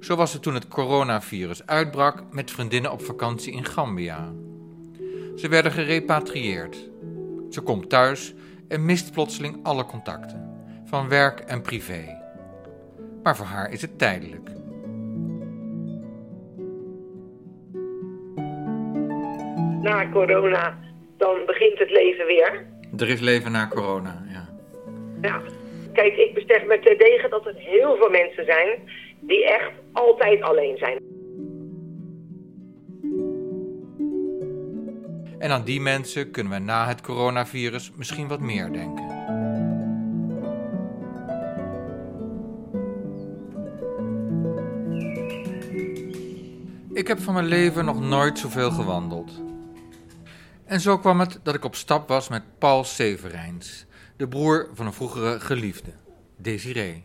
Zo 0.00 0.16
was 0.16 0.32
het 0.32 0.42
toen 0.42 0.54
het 0.54 0.68
coronavirus 0.68 1.66
uitbrak 1.66 2.22
met 2.30 2.50
vriendinnen 2.50 2.92
op 2.92 3.02
vakantie 3.02 3.52
in 3.52 3.64
Gambia. 3.64 4.32
Ze 5.36 5.48
werden 5.48 5.72
gerepatrieerd. 5.72 6.90
Ze 7.50 7.60
komt 7.60 7.88
thuis 7.88 8.34
en 8.68 8.84
mist 8.84 9.12
plotseling 9.12 9.58
alle 9.62 9.84
contacten, 9.84 10.64
van 10.84 11.08
werk 11.08 11.40
en 11.40 11.62
privé. 11.62 12.18
Maar 13.22 13.36
voor 13.36 13.46
haar 13.46 13.72
is 13.72 13.82
het 13.82 13.98
tijdelijk. 13.98 14.50
Na 19.82 20.10
corona, 20.12 20.78
dan 21.16 21.36
begint 21.46 21.78
het 21.78 21.90
leven 21.90 22.26
weer. 22.26 22.66
Er 22.96 23.08
is 23.08 23.20
leven 23.20 23.52
na 23.52 23.68
corona, 23.68 24.22
ja. 25.20 25.42
Kijk, 25.92 26.16
ik 26.16 26.34
besef 26.34 26.64
me 26.66 26.80
terdege 26.80 27.28
dat 27.28 27.46
er 27.46 27.54
heel 27.56 27.96
veel 27.96 28.10
mensen 28.10 28.44
zijn 28.44 28.78
die 29.20 29.44
echt 29.44 29.70
altijd 29.92 30.42
alleen 30.42 30.76
zijn. 30.76 30.98
En 35.38 35.50
aan 35.50 35.64
die 35.64 35.80
mensen 35.80 36.30
kunnen 36.30 36.52
we 36.52 36.58
na 36.58 36.86
het 36.86 37.00
coronavirus 37.00 37.92
misschien 37.96 38.28
wat 38.28 38.40
meer 38.40 38.72
denken. 38.72 39.18
Ik 46.92 47.08
heb 47.08 47.20
van 47.20 47.34
mijn 47.34 47.46
leven 47.46 47.84
nog 47.84 48.00
nooit 48.00 48.38
zoveel 48.38 48.70
gewandeld. 48.70 49.42
En 50.64 50.80
zo 50.80 50.98
kwam 50.98 51.20
het 51.20 51.40
dat 51.42 51.54
ik 51.54 51.64
op 51.64 51.74
stap 51.74 52.08
was 52.08 52.28
met 52.28 52.42
Paul 52.58 52.84
Severijns, 52.84 53.86
de 54.20 54.28
broer 54.28 54.68
van 54.72 54.86
een 54.86 54.92
vroegere 54.92 55.40
geliefde, 55.40 55.90
Desiree. 56.36 57.04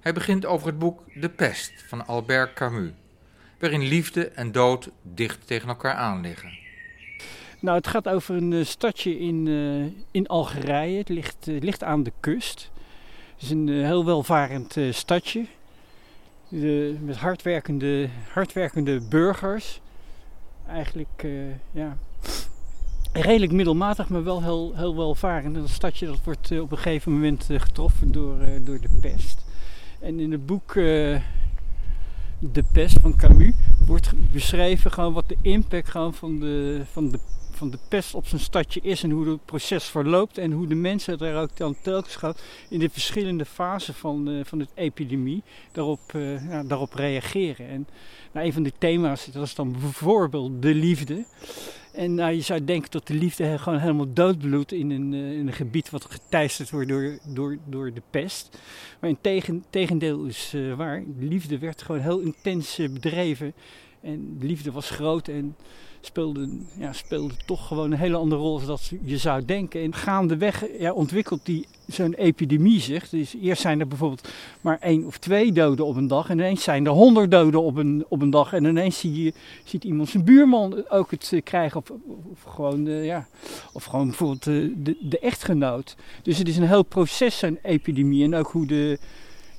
Hij 0.00 0.12
begint 0.12 0.46
over 0.46 0.66
het 0.66 0.78
boek 0.78 1.02
De 1.14 1.28
Pest 1.28 1.72
van 1.86 2.06
Albert 2.06 2.52
Camus, 2.52 2.90
waarin 3.58 3.82
liefde 3.82 4.28
en 4.28 4.52
dood 4.52 4.90
dicht 5.02 5.46
tegen 5.46 5.68
elkaar 5.68 5.94
aan 5.94 6.20
liggen. 6.20 6.58
Nou, 7.60 7.76
het 7.76 7.86
gaat 7.86 8.08
over 8.08 8.36
een 8.36 8.52
uh, 8.52 8.64
stadje 8.64 9.18
in, 9.18 9.46
uh, 9.46 9.92
in 10.10 10.26
Algerije. 10.26 10.98
Het 10.98 11.08
ligt, 11.08 11.46
uh, 11.46 11.60
ligt 11.60 11.82
aan 11.82 12.02
de 12.02 12.12
kust. 12.20 12.70
Het 13.34 13.42
is 13.42 13.50
een 13.50 13.68
heel 13.68 14.04
welvarend 14.04 14.76
stadje. 14.90 15.46
Met 17.00 17.16
hardwerkende, 17.16 18.08
hardwerkende 18.32 19.00
burgers. 19.00 19.80
Eigenlijk, 20.66 21.26
ja, 21.70 21.96
redelijk 23.12 23.52
middelmatig, 23.52 24.08
maar 24.08 24.24
wel 24.24 24.42
heel, 24.42 24.72
heel 24.74 24.96
welvarend. 24.96 25.54
En 25.54 25.60
dat 25.60 25.70
stadje 25.70 26.06
dat 26.06 26.18
wordt 26.24 26.60
op 26.60 26.70
een 26.70 26.78
gegeven 26.78 27.12
moment 27.12 27.48
getroffen 27.48 28.12
door, 28.12 28.36
door 28.64 28.80
de 28.80 28.98
pest. 29.00 29.44
En 30.00 30.20
in 30.20 30.32
het 30.32 30.46
boek 30.46 30.72
De 30.74 32.64
Pest 32.72 32.98
van 33.00 33.16
Camus 33.16 33.54
wordt 33.86 34.12
beschreven 34.32 34.90
gewoon 34.90 35.12
wat 35.12 35.28
de 35.28 35.36
impact 35.42 35.90
gewoon 35.90 36.14
van 36.14 36.40
de, 36.40 36.82
van 36.92 37.08
de 37.08 37.18
van 37.62 37.70
de 37.70 37.78
pest 37.88 38.14
op 38.14 38.26
zijn 38.26 38.40
stadje 38.40 38.80
is 38.80 39.02
en 39.02 39.10
hoe 39.10 39.28
het 39.28 39.44
proces 39.44 39.84
verloopt 39.84 40.38
en 40.38 40.52
hoe 40.52 40.66
de 40.66 40.74
mensen 40.74 41.18
er 41.18 41.36
ook 41.36 41.56
dan 41.56 41.76
telkens 41.82 42.16
gaan 42.16 42.34
in 42.68 42.78
de 42.78 42.90
verschillende 42.90 43.44
fasen 43.44 43.94
van, 43.94 44.28
uh, 44.28 44.44
van 44.44 44.58
de 44.58 44.66
epidemie 44.74 45.42
daarop, 45.72 46.00
ja, 46.48 46.62
daarop 46.62 46.94
reageren. 46.94 47.68
En 47.68 47.86
nou, 48.32 48.46
een 48.46 48.52
van 48.52 48.62
de 48.62 48.72
thema's 48.78 49.26
dat 49.32 49.46
is 49.46 49.54
dan 49.54 49.72
bijvoorbeeld 49.72 50.62
de 50.62 50.74
liefde. 50.74 51.24
En 51.92 52.14
nou, 52.14 52.32
je 52.32 52.40
zou 52.40 52.64
denken 52.64 52.90
dat 52.90 53.06
de 53.06 53.14
liefde 53.14 53.58
gewoon 53.58 53.78
helemaal 53.78 54.12
doodbloedt 54.12 54.72
in 54.72 54.90
een, 54.90 55.12
uh, 55.12 55.32
in 55.32 55.46
een 55.46 55.52
gebied 55.52 55.90
wat 55.90 56.04
geteisterd 56.04 56.70
wordt 56.70 56.88
door, 56.88 57.18
door, 57.24 57.58
door 57.66 57.92
de 57.92 58.02
pest. 58.10 58.58
Maar 59.00 59.10
in 59.10 59.18
tegen, 59.20 59.64
tegendeel 59.70 60.24
is 60.24 60.54
waar. 60.76 61.02
De 61.18 61.26
liefde 61.26 61.58
werd 61.58 61.82
gewoon 61.82 62.00
heel 62.00 62.18
intens 62.18 62.76
bedreven. 62.76 63.54
En 64.02 64.36
de 64.38 64.46
liefde 64.46 64.72
was 64.72 64.90
groot 64.90 65.28
en 65.28 65.56
speelde, 66.00 66.48
ja, 66.78 66.92
speelde 66.92 67.34
toch 67.46 67.66
gewoon 67.66 67.92
een 67.92 67.98
hele 67.98 68.16
andere 68.16 68.40
rol 68.40 68.64
dan 68.64 68.78
je 69.04 69.18
zou 69.18 69.44
denken. 69.44 69.82
En 69.82 69.94
gaandeweg 69.94 70.64
ja, 70.78 70.92
ontwikkelt 70.92 71.40
die 71.46 71.66
zo'n 71.86 72.14
epidemie 72.14 72.80
zich. 72.80 73.08
Dus 73.08 73.34
eerst 73.42 73.62
zijn 73.62 73.80
er 73.80 73.88
bijvoorbeeld 73.88 74.28
maar 74.60 74.78
één 74.80 75.06
of 75.06 75.18
twee 75.18 75.52
doden 75.52 75.86
op 75.86 75.96
een 75.96 76.06
dag. 76.06 76.30
En 76.30 76.38
ineens 76.38 76.62
zijn 76.62 76.86
er 76.86 76.92
honderd 76.92 77.30
doden 77.30 77.62
op 77.62 77.76
een, 77.76 78.04
op 78.08 78.22
een 78.22 78.30
dag. 78.30 78.52
En 78.52 78.64
ineens 78.64 78.98
zie 78.98 79.24
je, 79.24 79.32
ziet 79.64 79.84
iemand 79.84 80.08
zijn 80.08 80.24
buurman 80.24 80.88
ook 80.88 81.10
het 81.10 81.30
uh, 81.34 81.42
krijgen. 81.42 81.82
Of, 82.32 82.42
gewoon, 82.46 82.86
uh, 82.86 83.04
ja, 83.04 83.26
of 83.72 83.84
gewoon 83.84 84.06
bijvoorbeeld 84.06 84.46
uh, 84.46 84.74
de, 84.76 84.96
de 85.00 85.18
echtgenoot. 85.18 85.96
Dus 86.22 86.38
het 86.38 86.48
is 86.48 86.56
een 86.56 86.66
heel 86.68 86.82
proces, 86.82 87.38
zo'n 87.38 87.58
epidemie. 87.62 88.24
En 88.24 88.34
ook 88.34 88.50
hoe 88.50 88.66
de 88.66 88.98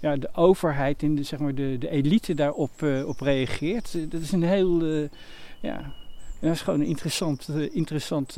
ja, 0.03 0.15
de 0.15 0.29
overheid 0.33 1.03
en 1.03 1.15
de, 1.15 1.23
zeg 1.23 1.39
maar 1.39 1.55
de, 1.55 1.77
de 1.77 1.89
elite 1.89 2.33
daarop 2.33 2.81
uh, 2.81 3.07
op 3.07 3.19
reageert. 3.19 4.11
dat 4.11 4.21
is 4.21 4.31
een 4.31 4.43
heel, 4.43 4.81
uh, 4.81 5.09
ja, 5.59 5.93
dat 6.39 6.51
is 6.51 6.61
gewoon 6.61 6.79
een 6.79 6.85
interessant, 6.85 7.47
uh, 7.49 7.75
interessant 7.75 8.37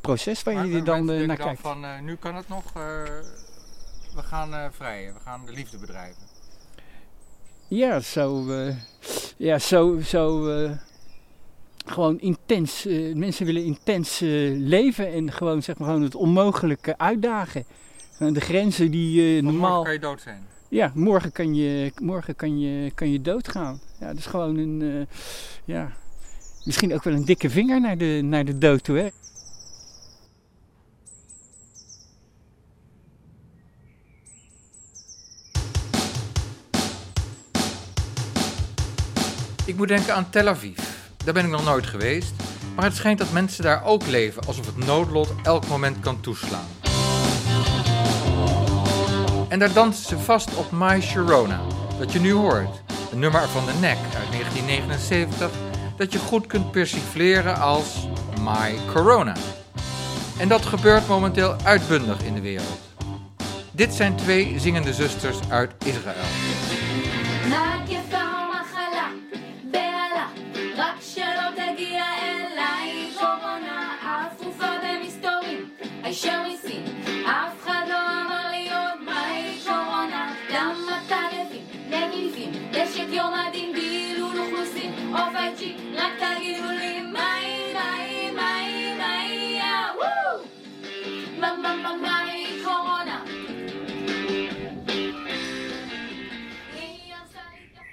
proces 0.00 0.42
waar 0.42 0.54
maar, 0.54 0.66
je 0.66 0.82
dan 0.82 1.04
naar 1.04 1.26
dan 1.26 1.36
kijkt. 1.36 1.60
Van, 1.60 1.84
nu 2.04 2.16
kan 2.16 2.34
het 2.34 2.48
nog, 2.48 2.72
we 2.72 4.22
gaan 4.22 4.72
vrijen, 4.72 5.14
we 5.14 5.20
gaan 5.20 5.46
de 5.46 5.52
liefde 5.52 5.78
bedrijven. 5.78 6.22
Ja, 7.68 8.00
zo, 8.00 8.44
ja, 9.36 9.58
zo, 9.58 10.00
zo 10.00 10.42
gewoon 11.86 12.20
intens, 12.20 12.84
mensen 13.14 13.46
willen 13.46 13.64
intens 13.64 14.20
leven 14.54 15.12
en 15.12 15.32
gewoon, 15.32 15.62
zeg 15.62 15.78
maar, 15.78 15.88
gewoon 15.88 16.02
het 16.02 16.14
onmogelijke 16.14 16.98
uitdagen. 16.98 17.64
De 18.18 18.40
grenzen 18.40 18.90
die 18.90 19.42
normaal... 19.42 19.82
kan 19.82 19.92
je 19.92 19.98
dood 19.98 20.20
zijn. 20.20 20.54
Ja, 20.68 20.92
morgen 20.94 21.32
kan 21.32 21.54
je, 21.54 21.92
morgen 22.02 22.36
kan 22.36 22.58
je, 22.58 22.90
kan 22.94 23.12
je 23.12 23.20
doodgaan. 23.20 23.80
Ja, 24.00 24.06
dat 24.06 24.16
is 24.16 24.26
gewoon 24.26 24.56
een, 24.56 24.80
uh, 24.80 25.06
ja, 25.64 25.92
misschien 26.64 26.94
ook 26.94 27.04
wel 27.04 27.14
een 27.14 27.24
dikke 27.24 27.50
vinger 27.50 27.80
naar 27.80 27.98
de, 27.98 28.20
naar 28.24 28.44
de 28.44 28.58
dood 28.58 28.84
toe, 28.84 28.96
hè. 28.96 29.08
Ik 39.66 39.76
moet 39.76 39.88
denken 39.88 40.14
aan 40.14 40.30
Tel 40.30 40.48
Aviv. 40.48 40.78
Daar 41.24 41.34
ben 41.34 41.44
ik 41.44 41.50
nog 41.50 41.64
nooit 41.64 41.86
geweest. 41.86 42.32
Maar 42.74 42.84
het 42.84 42.94
schijnt 42.94 43.18
dat 43.18 43.32
mensen 43.32 43.62
daar 43.62 43.84
ook 43.84 44.06
leven 44.06 44.42
alsof 44.46 44.66
het 44.66 44.86
noodlot 44.86 45.34
elk 45.42 45.66
moment 45.68 46.00
kan 46.00 46.20
toeslaan. 46.20 46.75
En 49.48 49.58
daar 49.58 49.72
dansen 49.72 50.04
ze 50.04 50.18
vast 50.18 50.56
op 50.56 50.70
My 50.70 51.00
Sharona, 51.00 51.60
dat 51.98 52.12
je 52.12 52.20
nu 52.20 52.32
hoort. 52.32 52.82
Een 53.12 53.18
nummer 53.18 53.48
van 53.48 53.66
de 53.66 53.72
Nek 53.80 53.96
uit 53.96 54.30
1979, 54.30 55.50
dat 55.96 56.12
je 56.12 56.18
goed 56.18 56.46
kunt 56.46 56.70
persifleren 56.70 57.60
als 57.60 58.08
My 58.40 58.74
Corona. 58.92 59.36
En 60.38 60.48
dat 60.48 60.66
gebeurt 60.66 61.08
momenteel 61.08 61.56
uitbundig 61.64 62.22
in 62.22 62.34
de 62.34 62.40
wereld. 62.40 62.78
Dit 63.70 63.94
zijn 63.94 64.16
twee 64.16 64.54
zingende 64.58 64.94
zusters 64.94 65.38
uit 65.48 65.72
Israël. 65.84 66.24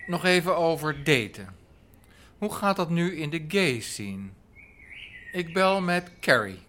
Nog 0.07 0.25
even 0.25 0.57
over 0.57 1.03
daten. 1.03 1.55
Hoe 2.37 2.53
gaat 2.53 2.75
dat 2.75 2.89
nu 2.89 3.15
in 3.17 3.29
de 3.29 3.45
gay 3.47 3.79
scene? 3.79 4.29
Ik 5.31 5.53
bel 5.53 5.81
met 5.81 6.11
Carrie. 6.19 6.59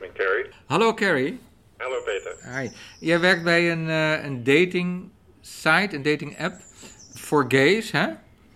Met 0.00 0.12
Carrie. 0.12 0.46
Hallo 0.66 0.94
Carrie. 0.94 1.38
Hallo 1.86 2.02
Peter. 2.02 2.36
Hi. 2.58 2.68
Jij 3.00 3.20
werkt 3.20 3.44
bij 3.44 3.70
een, 3.70 3.86
uh, 3.88 4.24
een 4.24 4.44
dating 4.44 5.10
site, 5.40 5.96
een 5.96 6.02
dating 6.02 6.38
app 6.38 6.54
voor 7.14 7.44
gays, 7.48 7.90
hè? 7.90 8.06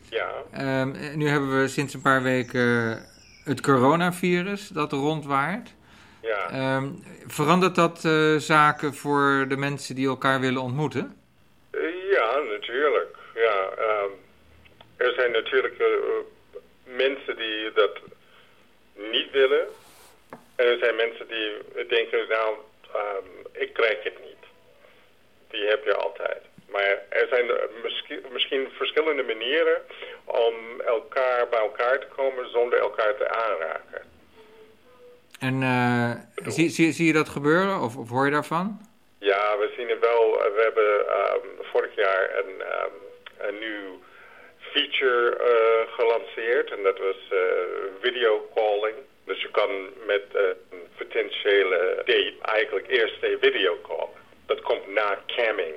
Ja. 0.09 0.81
Um, 0.81 1.17
nu 1.17 1.29
hebben 1.29 1.61
we 1.61 1.69
sinds 1.69 1.95
een 1.95 2.01
paar 2.01 2.23
weken 2.23 2.99
het 3.45 3.61
coronavirus 3.61 4.69
dat 4.69 4.93
rondwaart. 4.93 5.75
Ja. 6.23 6.77
Um, 6.77 7.03
verandert 7.27 7.75
dat 7.75 8.05
uh, 8.05 8.37
zaken 8.37 8.95
voor 8.95 9.47
de 9.49 9.57
mensen 9.57 9.95
die 9.95 10.09
elkaar 10.09 10.41
willen 10.41 10.63
ontmoeten? 10.63 11.17
Uh, 11.73 12.11
ja, 12.11 12.39
natuurlijk. 12.49 13.17
Ja, 13.35 13.71
um, 13.79 14.11
er 14.97 15.13
zijn 15.15 15.33
natuurlijk 15.33 15.75
uh, 15.79 15.87
mensen 16.97 17.37
die 17.37 17.73
dat 17.75 17.99
niet 19.13 19.31
willen. 19.33 19.67
En 20.57 20.67
er 20.67 20.79
zijn 20.79 20.97
mensen 20.97 21.29
die 21.29 21.87
denken, 21.89 22.29
nou, 22.29 22.55
um, 22.95 23.47
ik 23.53 23.73
krijg 23.73 24.03
het 24.03 24.19
niet. 24.25 24.45
Die 25.51 25.65
heb 25.65 25.85
je 25.85 25.95
altijd. 25.95 26.43
Maar 26.69 27.03
er 27.09 27.27
zijn 27.31 27.51
misschien, 27.83 28.21
misschien 28.33 28.69
verschillende 28.71 29.23
manieren 29.23 29.83
om 30.25 30.55
elkaar 30.81 31.49
bij 31.49 31.61
elkaar 31.61 31.99
te 31.99 32.07
komen 32.17 32.51
zonder 32.51 32.79
elkaar 32.79 33.17
te 33.17 33.29
aanraken. 33.29 34.03
En 35.41 35.63
uh, 35.63 36.11
zie, 36.53 36.69
zie, 36.69 36.93
zie 36.93 37.07
je 37.07 37.13
dat 37.13 37.29
gebeuren 37.29 37.81
of, 37.81 37.97
of 37.97 38.09
hoor 38.09 38.25
je 38.25 38.31
daarvan? 38.31 38.81
Ja, 39.19 39.59
we 39.59 39.73
zien 39.77 39.89
het 39.89 40.01
wel. 40.01 40.33
We 40.33 40.61
hebben 40.63 40.91
um, 41.41 41.67
vorig 41.67 41.95
jaar 41.95 42.39
een, 42.39 42.55
um, 42.61 42.93
een 43.39 43.59
nieuw 43.59 44.01
feature 44.59 45.37
uh, 45.41 45.95
gelanceerd 45.95 46.71
en 46.71 46.83
dat 46.83 46.99
was 46.99 47.17
uh, 47.33 47.41
video 48.01 48.49
calling. 48.55 48.97
Dus 49.25 49.41
je 49.43 49.51
kan 49.51 49.71
met 50.07 50.23
een 50.71 50.81
potentiële 50.99 51.95
date 51.97 52.35
eigenlijk 52.43 52.89
eerst 52.89 53.23
een 53.23 53.39
video 53.41 53.79
callen. 53.83 54.09
Dat 54.47 54.61
komt 54.61 54.87
na 54.95 55.19
camming. 55.27 55.75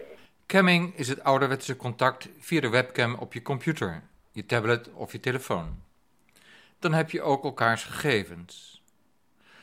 Camming 0.48 0.98
is 0.98 1.08
het 1.08 1.24
ouderwetse 1.24 1.76
contact 1.76 2.30
via 2.40 2.62
de 2.62 2.70
webcam 2.70 3.16
op 3.16 3.34
je 3.34 3.42
computer, 3.42 4.04
je 4.32 4.46
tablet 4.46 4.90
of 4.94 5.12
je 5.12 5.20
telefoon. 5.20 5.82
Dan 6.80 6.94
heb 6.94 7.10
je 7.10 7.22
ook 7.22 7.44
elkaars 7.44 7.84
gegevens. 7.84 8.82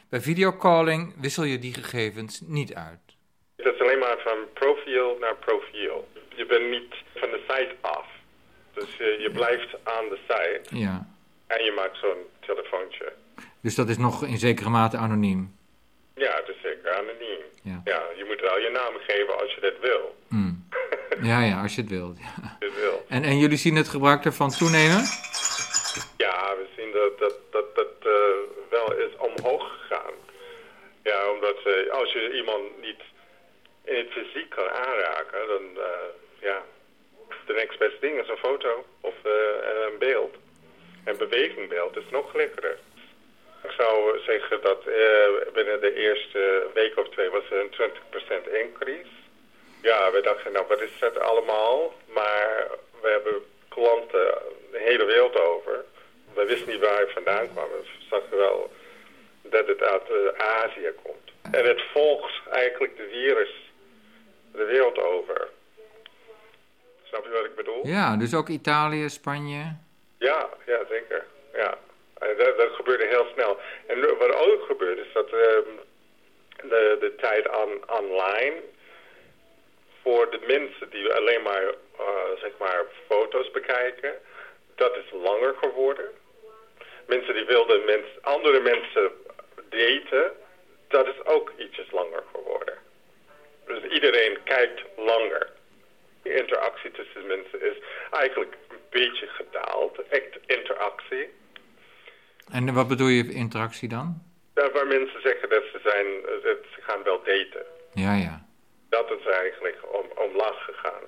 Bij 0.09 0.21
videocalling 0.21 1.15
wissel 1.21 1.45
je 1.45 1.59
die 1.59 1.75
gegevens 1.75 2.41
niet 2.41 2.75
uit. 2.75 2.99
Dat 3.57 3.75
is 3.75 3.81
alleen 3.81 3.99
maar 3.99 4.19
van 4.19 4.39
profiel 4.55 5.17
naar 5.21 5.37
profiel. 5.37 6.09
je 6.35 6.47
bent 6.47 6.71
niet 6.71 6.95
van 7.15 7.31
de 7.31 7.41
site 7.49 7.75
af. 7.81 8.07
Dus 8.75 8.97
je, 8.97 9.17
je 9.21 9.31
blijft 9.31 9.75
aan 9.85 10.09
de 10.09 10.19
site 10.29 10.77
Ja. 10.77 11.07
en 11.47 11.65
je 11.65 11.73
maakt 11.73 11.97
zo'n 11.97 12.23
telefoontje. 12.41 13.13
Dus 13.63 13.75
dat 13.75 13.89
is 13.89 13.99
nog 13.99 14.25
in 14.25 14.39
zekere 14.39 14.69
mate 14.69 14.97
anoniem. 14.97 15.57
Ja, 16.15 16.35
het 16.37 16.49
is 16.49 16.61
zeker 16.63 16.93
anoniem. 16.93 17.41
Ja. 17.63 17.81
Ja, 17.85 18.03
je 18.17 18.25
moet 18.27 18.41
wel 18.41 18.59
je 18.59 18.71
naam 18.73 18.95
geven 19.07 19.41
als 19.41 19.55
je 19.55 19.61
dat 19.61 19.79
wil. 19.81 20.17
Mm. 20.29 20.69
Ja, 21.23 21.43
ja, 21.43 21.63
als 21.63 21.75
je 21.75 21.81
het 21.81 21.91
wilt. 21.91 22.19
Ja. 22.19 22.57
je 22.61 22.73
wil. 22.81 23.05
En, 23.09 23.23
en 23.23 23.39
jullie 23.39 23.57
zien 23.57 23.77
het 23.77 23.89
gebruik 23.89 24.25
ervan 24.25 24.51
toenemen? 24.51 25.03
Ja, 26.17 26.57
we 26.57 26.67
zien 26.77 26.93
dat 26.93 27.19
dat, 27.19 27.37
dat, 27.51 27.75
dat 27.75 27.95
eh, 28.01 28.39
wel 28.71 28.95
is 28.95 29.17
omhoog 29.17 29.79
gegaan. 29.81 30.15
Ja, 31.03 31.31
omdat 31.31 31.57
eh, 31.65 31.91
als 31.93 32.13
je 32.13 32.33
iemand 32.37 32.81
niet 32.81 33.03
in 33.85 33.97
het 33.97 34.11
fysiek 34.11 34.51
kan 34.51 34.71
aanraken, 34.71 35.47
dan 35.49 35.85
eh, 35.85 36.09
ja, 36.41 36.63
de 37.47 37.53
next 37.53 37.79
best 37.79 38.01
ding 38.01 38.21
is 38.21 38.29
een 38.29 38.37
foto 38.37 38.85
of 39.01 39.15
een 39.25 39.99
beeld. 39.99 40.35
En 41.05 41.17
bewegingbeeld 41.17 41.97
is 41.97 42.11
nog 42.11 42.35
lekkerder. 42.35 42.79
Ik 43.63 43.71
zou 43.71 44.19
zeggen 44.19 44.61
dat 44.63 44.87
eh, 44.87 45.53
binnen 45.53 45.81
de 45.81 45.95
eerste 45.95 46.67
week 46.75 46.99
of 46.99 47.09
twee 47.09 47.31
was 47.31 47.51
er 47.51 47.61
een 47.61 47.93
20% 48.47 48.53
increase. 48.53 49.11
Ja, 49.83 50.11
we 50.11 50.21
dachten, 50.21 50.53
nou 50.53 50.67
wat 50.69 50.81
is 50.81 50.99
dat 50.99 51.19
allemaal? 51.19 51.95
Maar 52.07 52.69
we 53.03 53.09
hebben 53.09 53.43
klanten 53.69 54.33
de 54.71 54.79
hele 54.79 55.05
wereld 55.05 55.41
over. 55.41 55.85
We 56.35 56.45
wisten 56.45 56.69
niet 56.69 56.81
waar 56.81 57.01
het 57.01 57.13
vandaan 57.13 57.53
kwam. 57.53 57.65
We 57.65 57.85
zagen 58.11 58.37
wel 58.37 58.71
dat 59.43 59.67
het 59.67 59.83
uit 59.83 60.11
eh, 60.11 60.47
Azië 60.47 60.93
komt. 61.03 61.55
En 61.55 61.67
het 61.67 61.83
volgt 61.93 62.49
eigenlijk 62.51 62.97
de 62.97 63.09
virus 63.11 63.73
de 64.53 64.65
wereld 64.65 64.99
over. 64.99 65.49
Snap 67.03 67.25
je 67.25 67.31
wat 67.31 67.45
ik 67.45 67.55
bedoel? 67.55 67.87
Ja, 67.87 68.17
dus 68.17 68.35
ook 68.35 68.49
Italië, 68.49 69.09
Spanje. 69.09 69.77
Ja, 70.19 70.49
ja, 70.67 70.81
zeker. 70.89 71.25
Ja. 71.55 71.79
En 72.21 72.37
dat, 72.37 72.59
dat 72.59 72.73
gebeurde 72.73 73.07
heel 73.07 73.27
snel. 73.33 73.59
En 73.87 74.01
wat 74.01 74.35
ook 74.35 74.65
gebeurt 74.67 74.99
is 74.99 75.13
dat 75.13 75.33
ehm, 75.33 75.69
de, 76.69 76.97
de 77.01 77.15
tijd 77.17 77.49
on, 77.49 77.99
online 77.99 78.63
voor 80.03 80.31
de 80.31 80.41
mensen 80.47 80.91
die 80.91 81.13
alleen 81.13 81.43
maar, 81.43 81.75
eh, 81.99 82.31
zeg 82.41 82.51
maar 82.59 82.85
foto's 83.07 83.51
bekijken, 83.51 84.15
dat 84.75 84.97
is 84.97 85.11
langer 85.13 85.55
geworden. 85.61 86.09
Mensen 87.07 87.35
die 87.35 87.45
wilden 87.45 88.05
andere 88.21 88.61
mensen 88.61 89.13
daten, 89.69 90.33
dat 90.89 91.07
is 91.07 91.25
ook 91.25 91.53
ietsjes 91.57 91.91
langer 91.91 92.23
geworden. 92.33 92.79
Dus 93.67 93.83
iedereen 93.83 94.43
kijkt 94.43 94.83
langer. 94.97 95.51
De 96.23 96.35
interactie 96.35 96.91
tussen 96.91 97.27
mensen 97.27 97.61
is 97.61 97.77
eigenlijk 98.11 98.57
een 98.69 98.81
beetje 98.91 99.27
gedaald. 99.27 100.09
Echt 100.09 100.39
interactie. 100.47 101.31
En 102.53 102.75
wat 102.75 102.89
bedoel 102.89 103.09
je 103.09 103.33
interactie 103.33 103.89
dan? 103.89 104.23
Waar 104.55 104.87
mensen 104.87 105.21
zeggen 105.23 105.49
dat 105.49 105.63
ze, 105.73 105.79
zijn, 105.83 106.07
eh, 106.07 106.45
dat 106.45 106.59
ze 106.75 106.81
gaan 106.83 107.03
wel 107.03 107.23
daten. 107.25 107.65
Ja, 107.95 108.15
ja. 108.15 108.47
Dat 108.89 109.11
is 109.11 109.27
eigenlijk 109.27 109.79
om, 109.93 110.07
omlaag 110.29 110.65
gegaan. 110.65 111.03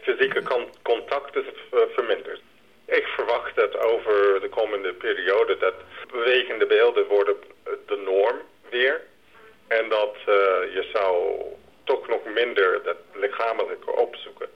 Fysieke 0.00 0.42
con- 0.42 0.72
contact 0.82 1.36
is 1.36 1.44
eh, 1.72 1.78
verminderd. 1.94 2.40
Ik 2.84 3.06
verwacht 3.06 3.54
dat 3.56 3.76
over 3.78 4.40
de 4.40 4.48
komende 4.48 4.92
periode 4.92 5.56
dat 5.56 5.74
bewegende 6.12 6.66
beelden 6.66 7.06
worden 7.06 7.36
eh, 7.62 7.72
de 7.86 7.96
norm 7.96 8.36
weer. 8.70 9.00
En 9.68 9.88
dat 9.88 10.16
je 10.76 10.88
zou 10.92 11.40
toch 11.84 12.08
nog 12.08 12.20
minder 12.34 12.82
dat 12.82 12.96
lichamelijke 13.14 13.90
opzoeken. 13.90 14.48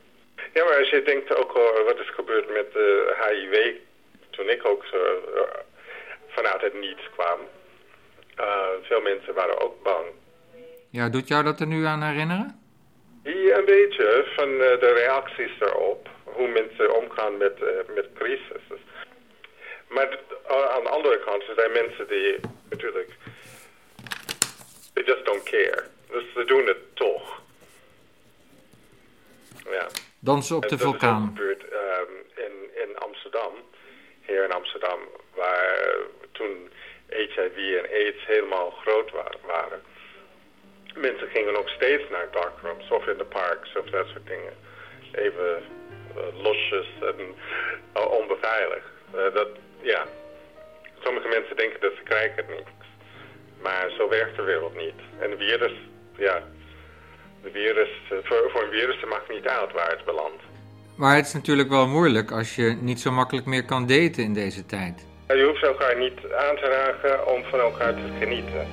Ja, 0.54 0.64
maar 0.64 0.78
als 0.78 0.90
je 0.90 1.02
denkt 1.02 1.36
ook 1.36 1.56
eh, 1.56 1.84
wat 1.84 1.98
is 1.98 2.10
gebeurd 2.10 2.48
met 2.52 2.68
eh, 2.76 3.26
HIV, 3.28 3.74
toen 4.30 4.48
ik 4.48 4.66
ook 4.66 4.84
vanuit 6.38 6.60
het 6.62 6.74
niets 6.80 7.10
kwam. 7.14 7.38
eh, 8.36 8.68
veel 8.82 9.00
mensen 9.00 9.34
waren 9.34 9.60
ook 9.60 9.82
bang. 9.82 10.06
Ja, 10.90 11.08
doet 11.08 11.28
jou 11.28 11.44
dat 11.44 11.60
er 11.60 11.66
nu 11.66 11.84
aan 11.84 12.02
herinneren? 12.02 12.60
Ja, 13.22 13.56
een 13.58 13.64
beetje 13.64 14.32
van 14.36 14.48
eh, 14.48 14.80
de 14.80 14.92
reacties 14.96 15.60
erop. 15.60 16.08
Hoe 16.24 16.48
mensen 16.48 16.96
omgaan 16.96 17.36
met, 17.36 17.62
eh, 17.62 17.94
met 17.94 18.06
crisis. 18.14 18.62
Maar 19.88 20.18
aan 20.74 20.82
de 20.82 20.88
andere 20.88 21.18
kant 21.24 21.42
zijn 21.56 21.72
mensen 21.72 22.08
die 22.08 22.36
natuurlijk... 22.70 23.10
They 24.92 25.04
just 25.04 25.24
don't 25.24 25.42
care. 25.42 25.84
Dus 26.10 26.24
ze 26.34 26.44
doen 26.44 26.66
het 26.66 26.96
toch. 26.96 27.40
Ja. 29.70 29.86
Dansen 30.18 30.56
op 30.56 30.62
de 30.62 30.68
dat 30.68 30.78
is 30.78 30.84
vulkaan. 30.84 31.26
gebeurd 31.26 31.68
ehm, 31.68 32.12
in, 32.34 32.82
in 32.88 32.98
Amsterdam. 32.98 33.52
Hier 34.26 34.44
in 34.44 34.52
Amsterdam. 34.52 34.98
Waar 35.34 35.96
HIV 37.58 37.76
en 37.82 37.90
AIDS 38.02 38.26
helemaal 38.26 38.70
groot 38.70 39.10
wa- 39.10 39.32
waren. 39.46 39.80
Mensen 40.94 41.28
gingen 41.28 41.52
nog 41.52 41.68
steeds 41.68 42.04
naar 42.10 42.28
darkrooms 42.32 42.90
of 42.90 43.06
in 43.06 43.18
de 43.18 43.24
parks 43.24 43.76
of 43.76 43.84
dat 43.90 44.06
soort 44.06 44.26
dingen. 44.26 44.54
Even 45.12 45.62
eh, 46.16 46.42
losjes 46.42 46.86
en 47.00 47.16
eh, 47.92 48.10
onbeveiligd. 48.20 48.90
Eh, 49.14 49.34
dat, 49.34 49.48
ja. 49.80 50.06
Sommige 51.04 51.28
mensen 51.28 51.56
denken 51.56 51.80
dat 51.80 51.92
ze 51.96 52.02
krijgen 52.02 52.44
niks. 52.48 52.70
Maar 53.62 53.90
zo 53.96 54.08
werkt 54.08 54.36
de 54.36 54.42
wereld 54.42 54.76
niet. 54.76 54.98
En 55.20 55.30
de 55.30 55.36
virus, 55.36 55.72
ja. 56.16 56.42
De 57.42 57.50
virus, 57.50 57.88
voor, 58.24 58.62
een 58.62 58.70
virus 58.70 59.04
maakt 59.04 59.28
niet 59.28 59.46
uit 59.46 59.72
waar 59.72 59.90
het 59.90 60.04
belandt. 60.04 60.42
Maar 60.96 61.16
het 61.16 61.26
is 61.26 61.32
natuurlijk 61.32 61.68
wel 61.68 61.86
moeilijk 61.86 62.30
als 62.30 62.56
je 62.56 62.76
niet 62.80 63.00
zo 63.00 63.10
makkelijk 63.10 63.46
meer 63.46 63.64
kan 63.64 63.86
daten 63.86 64.22
in 64.22 64.34
deze 64.34 64.66
tijd. 64.66 65.06
Je 65.36 65.44
hoeft 65.44 65.62
elkaar 65.62 65.98
niet 65.98 66.18
aan 66.48 66.56
te 66.56 66.68
raken 66.68 67.26
om 67.26 67.44
van 67.44 67.60
elkaar 67.60 67.94
te 67.94 68.08
genieten. 68.18 68.66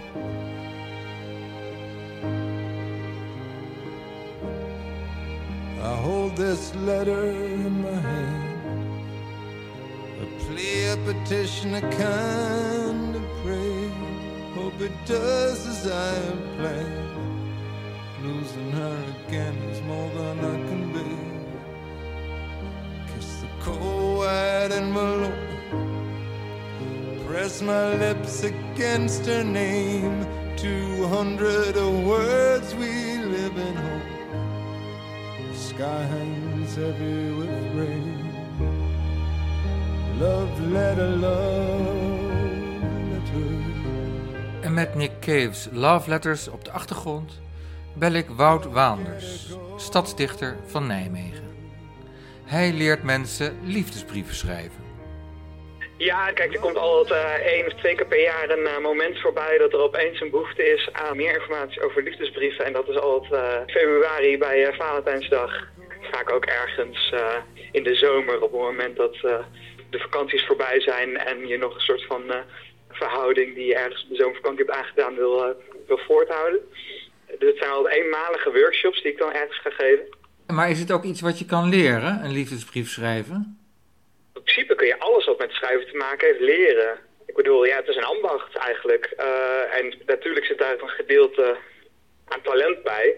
I 5.83 5.87
hold 6.01 6.35
this 6.35 6.71
letter 6.85 7.23
in 7.25 7.81
my 7.81 7.91
hand. 7.91 8.43
A 10.21 10.25
plea, 10.45 10.91
a 10.91 10.97
petition, 11.05 11.73
a 11.73 11.81
kind 11.81 13.15
of 13.15 13.43
prayer. 13.43 13.91
Hope 14.55 14.83
it 14.83 15.05
does 15.05 15.67
as 15.67 15.85
I 15.85 15.89
have 15.89 16.57
planned. 16.57 17.03
Losing 18.23 18.71
her 18.71 18.97
again 19.27 19.55
is 19.71 19.81
more 19.81 20.09
than 20.13 20.39
I 20.39 20.67
can 20.69 20.93
bear. 20.93 21.19
Kiss 23.13 23.41
the 23.41 23.47
cold 23.59 24.17
white 24.17 24.71
envelope. 24.71 25.54
Press 27.35 27.61
my 27.61 27.97
lips 27.97 28.43
against 28.43 29.25
her 29.25 29.43
name. 29.43 30.25
Two 30.55 31.05
hundred 31.07 31.75
words 32.05 32.73
we 32.75 33.17
live 33.17 33.57
in 33.57 33.75
hope 33.75 34.13
sky 35.53 36.03
hangs 36.03 36.75
heavy 36.75 37.31
with 37.37 37.75
rain. 37.75 38.31
Love 40.19 40.61
letter, 40.71 41.07
love. 41.07 42.03
En 44.61 44.73
met 44.73 44.95
Nick 44.95 45.11
Cave's 45.19 45.67
Love 45.71 46.09
Letters 46.09 46.47
op 46.47 46.65
de 46.65 46.71
achtergrond 46.71 47.41
bel 47.93 48.11
ik 48.11 48.27
Wout 48.29 48.65
Waanders, 48.65 49.55
stadsdichter 49.77 50.57
van 50.65 50.87
Nijmegen. 50.87 51.47
Hij 52.43 52.73
leert 52.73 53.03
mensen 53.03 53.55
liefdesbrieven 53.63 54.35
schrijven. 54.35 54.84
Ja, 55.97 56.31
kijk, 56.31 56.53
er 56.53 56.59
komt 56.59 56.77
altijd 56.77 57.39
eh, 57.39 57.53
één 57.53 57.65
of 57.65 57.73
twee 57.73 57.95
keer 57.95 58.05
per 58.05 58.21
jaar 58.21 58.49
een 58.49 58.67
eh, 58.67 58.79
moment 58.79 59.19
voorbij 59.19 59.57
dat 59.57 59.73
er 59.73 59.79
opeens 59.79 60.21
een 60.21 60.29
behoefte 60.29 60.63
is 60.73 60.89
aan 60.91 61.17
meer 61.17 61.33
informatie 61.33 61.81
over 61.81 62.03
liefdesbrieven. 62.03 62.65
En 62.65 62.73
dat 62.73 62.87
is 62.87 62.99
altijd 62.99 63.33
eh, 63.33 63.75
februari 63.75 64.37
bij 64.37 64.73
Valentijnsdag. 64.73 65.67
Vaak 66.11 66.31
ook 66.31 66.45
ergens 66.45 67.13
in 67.71 67.83
de 67.83 67.95
zomer 67.95 68.35
op 68.35 68.51
het 68.51 68.61
moment 68.61 68.95
dat 68.95 69.13
de 69.89 69.99
vakanties 69.99 70.45
voorbij 70.45 70.81
zijn 70.81 71.17
en 71.17 71.47
je 71.47 71.57
nog 71.57 71.75
een 71.75 71.81
soort 71.81 72.05
van 72.05 72.23
verhouding 72.89 73.55
die 73.55 73.65
je 73.65 73.75
ergens 73.75 74.03
op 74.03 74.09
de 74.09 74.15
zomervakantie 74.15 74.65
hebt 74.65 74.77
aangedaan 74.77 75.15
wil, 75.15 75.55
wil 75.87 75.97
voorthouden. 75.97 76.59
Dus 77.39 77.49
het 77.49 77.57
zijn 77.57 77.71
altijd 77.71 77.95
eenmalige 77.95 78.51
workshops 78.51 79.01
die 79.01 79.11
ik 79.11 79.17
dan 79.17 79.33
ergens 79.33 79.59
ga 79.59 79.69
geven. 79.69 80.05
Maar 80.47 80.69
is 80.69 80.79
het 80.79 80.91
ook 80.91 81.03
iets 81.03 81.21
wat 81.21 81.39
je 81.39 81.45
kan 81.45 81.69
leren, 81.69 82.23
een 82.23 82.31
liefdesbrief 82.31 82.89
schrijven? 82.89 83.64
In 84.35 84.43
principe 84.43 84.75
kun 84.75 84.87
je 84.87 84.99
alles 84.99 85.25
wat 85.25 85.37
met 85.37 85.51
schrijven 85.51 85.87
te 85.91 85.97
maken 85.97 86.27
heeft 86.27 86.39
leren. 86.39 86.99
Ik 87.25 87.35
bedoel, 87.35 87.65
ja, 87.65 87.75
het 87.75 87.87
is 87.87 87.95
een 87.95 88.03
ambacht 88.03 88.55
eigenlijk. 88.55 89.05
Eh, 89.05 89.77
en 89.77 89.93
natuurlijk 90.05 90.45
zit 90.45 90.57
daar 90.57 90.81
een 90.81 90.89
gedeelte 90.89 91.57
aan 92.27 92.41
talent 92.41 92.83
bij. 92.83 93.15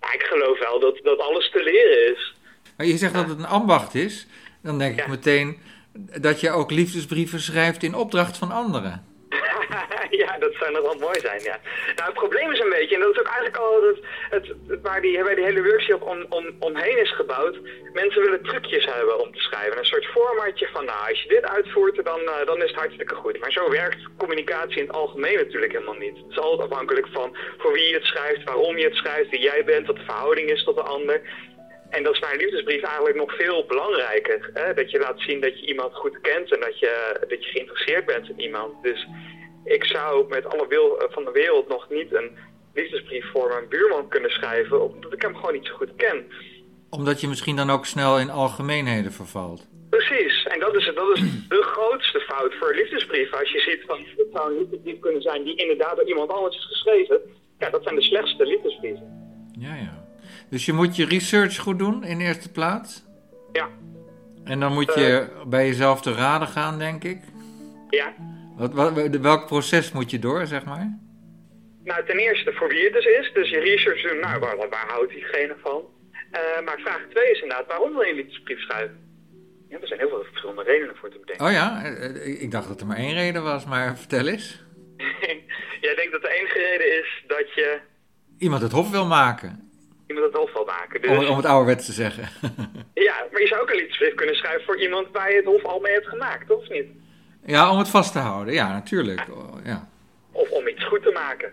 Maar 0.00 0.14
ik 0.14 0.22
geloof 0.22 0.58
wel 0.58 0.80
dat, 0.80 1.00
dat 1.02 1.18
alles 1.18 1.50
te 1.50 1.62
leren 1.62 2.12
is. 2.16 2.34
Maar 2.76 2.86
je 2.86 2.96
zegt 2.96 3.14
dat 3.14 3.28
het 3.28 3.38
een 3.38 3.46
ambacht 3.46 3.94
is, 3.94 4.26
dan 4.62 4.78
denk 4.78 5.00
ik 5.00 5.06
meteen 5.06 5.58
dat 6.20 6.40
je 6.40 6.50
ook 6.50 6.70
liefdesbrieven 6.70 7.40
schrijft 7.40 7.82
in 7.82 7.94
opdracht 7.94 8.36
van 8.36 8.50
anderen. 8.50 9.09
ja, 10.22 10.38
dat 10.38 10.54
zou 10.54 10.72
nog 10.72 10.82
wel 10.82 10.98
mooi 10.98 11.20
zijn, 11.20 11.42
ja. 11.42 11.60
Nou, 11.96 12.08
het 12.08 12.14
probleem 12.14 12.50
is 12.52 12.58
een 12.58 12.76
beetje, 12.78 12.94
en 12.94 13.00
dat 13.00 13.12
is 13.12 13.20
ook 13.20 13.26
eigenlijk 13.26 13.56
al 13.56 13.82
het, 13.82 13.98
het, 14.30 14.46
het 14.68 14.80
waar, 14.82 15.00
die, 15.00 15.22
waar 15.22 15.34
die 15.34 15.44
hele 15.44 15.62
workshop 15.62 16.02
om, 16.02 16.26
om, 16.28 16.56
omheen 16.58 16.98
is 16.98 17.14
gebouwd. 17.14 17.58
Mensen 17.92 18.22
willen 18.22 18.42
trucjes 18.42 18.84
hebben 18.84 19.20
om 19.20 19.32
te 19.32 19.40
schrijven. 19.40 19.78
Een 19.78 19.84
soort 19.84 20.06
formatje 20.06 20.68
van, 20.72 20.84
nou, 20.84 21.08
als 21.08 21.22
je 21.22 21.28
dit 21.28 21.44
uitvoert, 21.44 22.04
dan, 22.04 22.20
uh, 22.20 22.46
dan 22.46 22.62
is 22.62 22.70
het 22.70 22.80
hartstikke 22.80 23.14
goed. 23.14 23.40
Maar 23.40 23.52
zo 23.52 23.70
werkt 23.70 24.08
communicatie 24.16 24.80
in 24.80 24.86
het 24.86 24.96
algemeen 24.96 25.36
natuurlijk 25.36 25.72
helemaal 25.72 25.94
niet. 25.94 26.16
Het 26.16 26.30
is 26.30 26.38
altijd 26.38 26.70
afhankelijk 26.70 27.06
van 27.12 27.36
voor 27.58 27.72
wie 27.72 27.88
je 27.88 27.94
het 27.94 28.04
schrijft, 28.04 28.44
waarom 28.44 28.78
je 28.78 28.84
het 28.84 28.96
schrijft, 28.96 29.30
wie 29.30 29.40
jij 29.40 29.64
bent, 29.64 29.86
wat 29.86 29.96
de 29.96 30.04
verhouding 30.04 30.50
is 30.50 30.64
tot 30.64 30.76
de 30.76 30.82
ander. 30.82 31.20
En 31.90 32.02
dat 32.02 32.14
is 32.14 32.18
bij 32.18 32.32
een 32.32 32.38
liefdesbrief 32.38 32.82
eigenlijk 32.82 33.16
nog 33.16 33.34
veel 33.34 33.64
belangrijker. 33.66 34.50
Hè? 34.54 34.74
Dat 34.74 34.90
je 34.90 34.98
laat 34.98 35.20
zien 35.20 35.40
dat 35.40 35.60
je 35.60 35.66
iemand 35.66 35.94
goed 35.94 36.20
kent 36.20 36.52
en 36.52 36.60
dat 36.60 36.78
je, 36.78 37.16
dat 37.28 37.44
je 37.44 37.50
geïnteresseerd 37.50 38.06
bent 38.06 38.28
in 38.28 38.40
iemand. 38.40 38.82
Dus 38.82 39.06
ik 39.64 39.84
zou 39.84 40.28
met 40.28 40.46
alle 40.46 40.66
wil 40.68 41.02
van 41.10 41.24
de 41.24 41.30
wereld 41.30 41.68
nog 41.68 41.90
niet 41.90 42.14
een 42.14 42.30
liefdesbrief 42.74 43.30
voor 43.32 43.48
mijn 43.48 43.68
buurman 43.68 44.08
kunnen 44.08 44.30
schrijven, 44.30 44.94
omdat 44.94 45.12
ik 45.12 45.22
hem 45.22 45.36
gewoon 45.36 45.52
niet 45.52 45.66
zo 45.66 45.74
goed 45.74 45.94
ken. 45.96 46.24
Omdat 46.90 47.20
je 47.20 47.28
misschien 47.28 47.56
dan 47.56 47.70
ook 47.70 47.86
snel 47.86 48.18
in 48.18 48.30
algemeenheden 48.30 49.12
vervalt. 49.12 49.68
Precies, 49.90 50.46
en 50.46 50.60
dat 50.60 50.74
is, 50.76 50.90
dat 50.94 51.16
is 51.16 51.20
de 51.48 51.62
grootste 51.62 52.20
fout 52.20 52.54
voor 52.54 52.70
een 52.70 52.76
liefdesbrief. 52.76 53.32
Als 53.32 53.52
je 53.52 53.60
ziet 53.60 53.82
van, 53.86 53.98
het 54.16 54.26
zou 54.32 54.52
een 54.52 54.58
liefdesbrief 54.58 54.98
kunnen 54.98 55.22
zijn 55.22 55.42
die 55.42 55.56
inderdaad 55.56 55.96
door 55.96 56.08
iemand 56.08 56.30
anders 56.30 56.56
is 56.56 56.66
geschreven. 56.66 57.20
Ja, 57.58 57.70
dat 57.70 57.82
zijn 57.82 57.94
de 57.94 58.02
slechtste 58.02 58.46
liefdesbrieven. 58.46 59.18
Ja, 59.58 59.74
ja. 59.74 60.04
Dus 60.50 60.66
je 60.66 60.72
moet 60.72 60.96
je 60.96 61.04
research 61.04 61.58
goed 61.58 61.78
doen 61.78 62.04
in 62.04 62.20
eerste 62.20 62.52
plaats. 62.52 63.04
Ja. 63.52 63.68
En 64.44 64.60
dan 64.60 64.72
moet 64.72 64.94
je 64.94 65.28
bij 65.46 65.66
jezelf 65.66 66.00
te 66.00 66.12
raden 66.12 66.48
gaan, 66.48 66.78
denk 66.78 67.04
ik. 67.04 67.18
Ja. 67.90 68.14
Wat, 68.60 68.74
wat, 68.74 69.16
welk 69.20 69.46
proces 69.46 69.92
moet 69.92 70.10
je 70.10 70.18
door, 70.18 70.46
zeg 70.46 70.64
maar? 70.64 70.98
Nou, 71.84 72.06
ten 72.06 72.18
eerste 72.18 72.52
voor 72.52 72.68
wie 72.68 72.84
het 72.84 72.92
dus 72.92 73.04
is. 73.04 73.30
Dus 73.34 73.50
je 73.50 73.58
research 73.58 74.02
doen, 74.02 74.20
nou, 74.20 74.40
waar, 74.40 74.56
waar 74.56 74.86
houdt 74.88 75.12
diegene 75.12 75.56
van? 75.62 75.82
Uh, 76.32 76.64
maar 76.64 76.78
vraag 76.80 77.00
2 77.10 77.30
is 77.30 77.40
inderdaad, 77.40 77.66
waarom 77.66 77.92
wil 77.92 78.02
je 78.02 78.10
een 78.10 78.16
liefdesbrief 78.16 78.60
schrijven? 78.60 78.98
Ja, 79.68 79.78
er 79.80 79.86
zijn 79.86 79.98
heel 79.98 80.08
veel 80.08 80.24
verschillende 80.24 80.62
redenen 80.62 80.96
voor 80.96 81.10
te 81.10 81.18
bedenken. 81.18 81.46
Oh 81.46 81.52
ja, 81.52 81.82
ik 82.24 82.50
dacht 82.50 82.68
dat 82.68 82.80
er 82.80 82.86
maar 82.86 82.96
één 82.96 83.14
reden 83.14 83.42
was, 83.42 83.64
maar 83.66 83.96
vertel 84.04 84.26
eens. 84.26 84.64
Jij 85.86 85.94
denkt 85.94 86.12
dat 86.12 86.22
de 86.22 86.38
enige 86.38 86.58
reden 86.58 87.00
is 87.00 87.24
dat 87.26 87.54
je... 87.54 87.78
Iemand 88.38 88.62
het 88.62 88.72
hof 88.72 88.90
wil 88.90 89.06
maken 89.06 89.70
iemand 90.10 90.26
het 90.26 90.36
hof 90.42 90.52
wil 90.52 90.64
maken. 90.64 91.00
Dus... 91.00 91.10
Om, 91.10 91.26
om, 91.26 91.36
het 91.36 91.46
ouderwets 91.46 91.86
te 91.86 91.92
zeggen. 91.92 92.28
ja, 93.08 93.26
maar 93.30 93.40
je 93.40 93.46
zou 93.46 93.60
ook 93.60 93.70
een 93.70 93.76
liefdesbrief 93.76 94.14
kunnen 94.14 94.34
schrijven 94.34 94.64
voor 94.64 94.80
iemand 94.80 95.06
waar 95.12 95.30
je 95.30 95.36
het 95.36 95.44
hof 95.44 95.64
al 95.64 95.80
mee 95.80 95.92
hebt 95.92 96.08
gemaakt, 96.08 96.50
of 96.50 96.68
niet? 96.68 96.86
Ja, 97.46 97.70
om 97.70 97.78
het 97.78 97.88
vast 97.88 98.12
te 98.12 98.18
houden, 98.18 98.54
ja, 98.54 98.72
natuurlijk. 98.72 99.26
Ja. 99.64 99.88
Of 100.32 100.50
om 100.50 100.68
iets 100.68 100.84
goed 100.84 101.02
te 101.02 101.10
maken. 101.10 101.52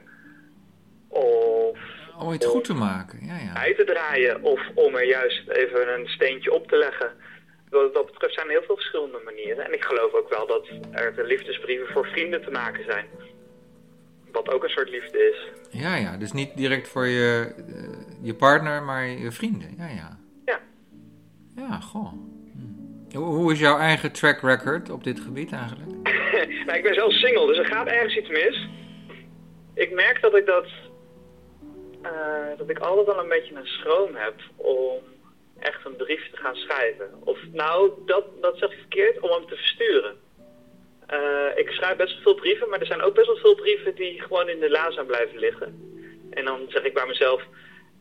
Of... 1.08 1.78
Om 2.19 2.34
iets 2.34 2.45
goed 2.45 2.63
te 2.63 2.73
maken, 2.73 3.26
ja, 3.26 3.38
ja. 3.38 3.54
Bij 3.54 3.76
te 3.76 3.84
draaien, 3.84 4.43
of 4.43 4.62
om 4.73 4.95
er 4.95 5.06
juist 5.06 5.47
even 5.50 5.93
een 5.93 6.08
steentje 6.08 6.54
op 6.54 6.67
te 6.67 6.78
leggen. 6.78 7.12
Wat 7.69 7.93
dat 7.93 8.06
betreft 8.06 8.34
zijn 8.34 8.45
er 8.45 8.52
heel 8.52 8.63
veel 8.65 8.76
verschillende 8.76 9.21
manieren. 9.26 9.65
En 9.65 9.73
ik 9.73 9.84
geloof 9.84 10.13
ook 10.13 10.30
wel 10.30 10.47
dat 10.47 10.67
er 10.91 11.26
liefdesbrieven 11.26 11.88
voor 11.88 12.06
vrienden 12.06 12.41
te 12.41 12.52
maken 12.52 12.84
zijn. 12.84 13.06
Wat 14.32 14.50
ook 14.50 14.63
een 14.63 14.69
soort 14.69 14.89
liefde 14.89 15.17
is. 15.17 15.52
Ja, 15.82 15.95
ja. 15.95 16.17
Dus 16.17 16.32
niet 16.32 16.58
direct 16.58 16.88
voor 16.88 17.06
je, 17.06 17.54
uh, 17.69 17.89
je 18.21 18.34
partner, 18.34 18.84
maar 18.84 19.06
je 19.06 19.32
vrienden. 19.32 19.76
Ja, 19.78 19.88
ja. 19.88 20.19
Ja. 20.45 20.60
Ja, 21.56 21.80
goh. 21.80 22.13
Hoe 23.13 23.52
is 23.52 23.60
jouw 23.60 23.78
eigen 23.78 24.12
track 24.12 24.41
record 24.41 24.89
op 24.89 25.04
dit 25.04 25.20
gebied 25.20 25.52
eigenlijk? 25.52 25.91
nou, 26.65 26.78
ik 26.78 26.84
ben 26.84 26.93
zelf 26.93 27.13
single, 27.13 27.48
dus 27.48 27.58
er 27.58 27.65
gaat 27.65 27.88
ergens 27.88 28.17
iets 28.17 28.30
mis. 28.30 28.67
Ik 29.74 29.91
merk 29.91 30.22
dat 30.22 30.36
ik 30.36 30.46
dat... 30.46 30.65
Uh, 32.04 32.58
dat 32.58 32.70
ik 32.70 32.80
altijd 32.80 33.06
wel 33.06 33.20
een 33.20 33.30
beetje 33.30 33.56
een 33.56 33.67
schroom 33.67 34.15
heb 34.15 34.34
om 34.56 35.00
echt 35.60 35.86
een 35.86 35.96
brief 35.96 36.30
te 36.32 36.38
gaan 36.38 36.56
schrijven. 36.56 37.10
Of 37.24 37.38
nou, 37.52 37.91
dat, 38.06 38.26
dat 38.41 38.58
zeg 38.58 38.72
ik 38.72 38.78
verkeerd, 38.78 39.20
om 39.20 39.30
hem 39.30 39.48
te 39.48 39.56
versturen. 39.56 40.15
Uh, 41.13 41.48
ik 41.56 41.70
schrijf 41.70 41.98
best 41.98 42.13
wel 42.13 42.22
veel 42.22 42.36
brieven, 42.36 42.70
maar 42.70 42.80
er 42.80 42.86
zijn 42.86 43.02
ook 43.02 43.13
best 43.13 43.28
wel 43.28 43.36
veel 43.36 43.56
brieven 43.56 43.96
die 43.96 44.22
gewoon 44.22 44.50
in 44.50 44.60
de 44.60 44.70
la 44.70 44.91
zijn 44.91 45.06
blijven 45.06 45.39
liggen. 45.39 45.96
En 46.30 46.46
dan 46.46 46.65
zeg 46.67 46.84
ik 46.84 46.93
bij 46.93 47.06
mezelf, 47.06 47.43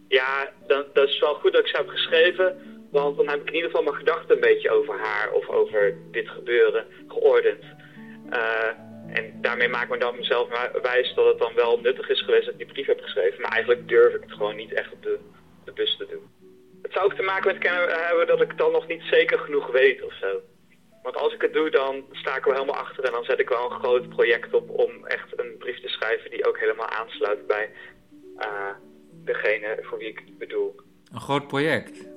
ja, 0.08 0.52
dan, 0.66 0.84
dat 0.92 1.08
is 1.08 1.18
wel 1.18 1.34
goed 1.34 1.52
dat 1.52 1.60
ik 1.60 1.66
ze 1.68 1.76
heb 1.76 1.88
geschreven, 1.88 2.75
want 3.02 3.16
dan 3.16 3.28
heb 3.28 3.40
ik 3.40 3.48
in 3.48 3.54
ieder 3.54 3.70
geval 3.70 3.84
mijn 3.84 3.96
gedachten 3.96 4.34
een 4.34 4.40
beetje 4.40 4.70
over 4.70 4.98
haar 4.98 5.32
of 5.32 5.48
over 5.48 5.96
dit 6.10 6.28
gebeuren 6.28 6.86
geordend. 7.08 7.64
Uh, 8.30 8.68
en 9.08 9.38
daarmee 9.40 9.68
maak 9.68 9.82
ik 9.82 9.90
me 9.90 9.98
dan 9.98 10.16
mezelf 10.16 10.48
wijs 10.82 11.14
dat 11.14 11.26
het 11.26 11.38
dan 11.38 11.54
wel 11.54 11.80
nuttig 11.80 12.08
is 12.08 12.22
geweest 12.24 12.44
dat 12.44 12.54
ik 12.54 12.58
die 12.58 12.72
brief 12.72 12.86
heb 12.86 13.00
geschreven, 13.00 13.40
maar 13.40 13.50
eigenlijk 13.50 13.88
durf 13.88 14.14
ik 14.14 14.20
het 14.20 14.32
gewoon 14.32 14.56
niet 14.56 14.72
echt 14.72 14.92
op 14.92 15.02
de, 15.02 15.18
bus 15.74 15.96
te 15.96 16.06
doen. 16.06 16.30
Het 16.82 16.92
zou 16.92 17.04
ook 17.04 17.14
te 17.14 17.22
maken 17.22 17.54
met 17.54 17.70
hebben 18.08 18.26
dat 18.26 18.40
ik 18.40 18.58
dan 18.58 18.72
nog 18.72 18.86
niet 18.86 19.02
zeker 19.10 19.38
genoeg 19.38 19.70
weet 19.70 20.02
of 20.02 20.12
zo. 20.20 20.40
Want 21.02 21.16
als 21.16 21.34
ik 21.34 21.40
het 21.40 21.52
doe, 21.52 21.70
dan 21.70 22.04
sta 22.12 22.36
ik 22.36 22.46
er 22.46 22.52
helemaal 22.52 22.76
achter 22.76 23.04
en 23.04 23.12
dan 23.12 23.24
zet 23.24 23.40
ik 23.40 23.48
wel 23.48 23.64
een 23.64 23.78
groot 23.78 24.08
project 24.08 24.54
op 24.54 24.70
om 24.70 25.06
echt 25.06 25.38
een 25.40 25.56
brief 25.58 25.80
te 25.80 25.88
schrijven 25.88 26.30
die 26.30 26.46
ook 26.46 26.58
helemaal 26.58 26.88
aansluit 26.88 27.46
bij 27.46 27.70
uh, 28.38 28.70
degene 29.24 29.78
voor 29.82 29.98
wie 29.98 30.08
ik 30.08 30.18
het 30.18 30.38
bedoel. 30.38 30.74
Een 31.12 31.20
groot 31.20 31.46
project? 31.46 32.15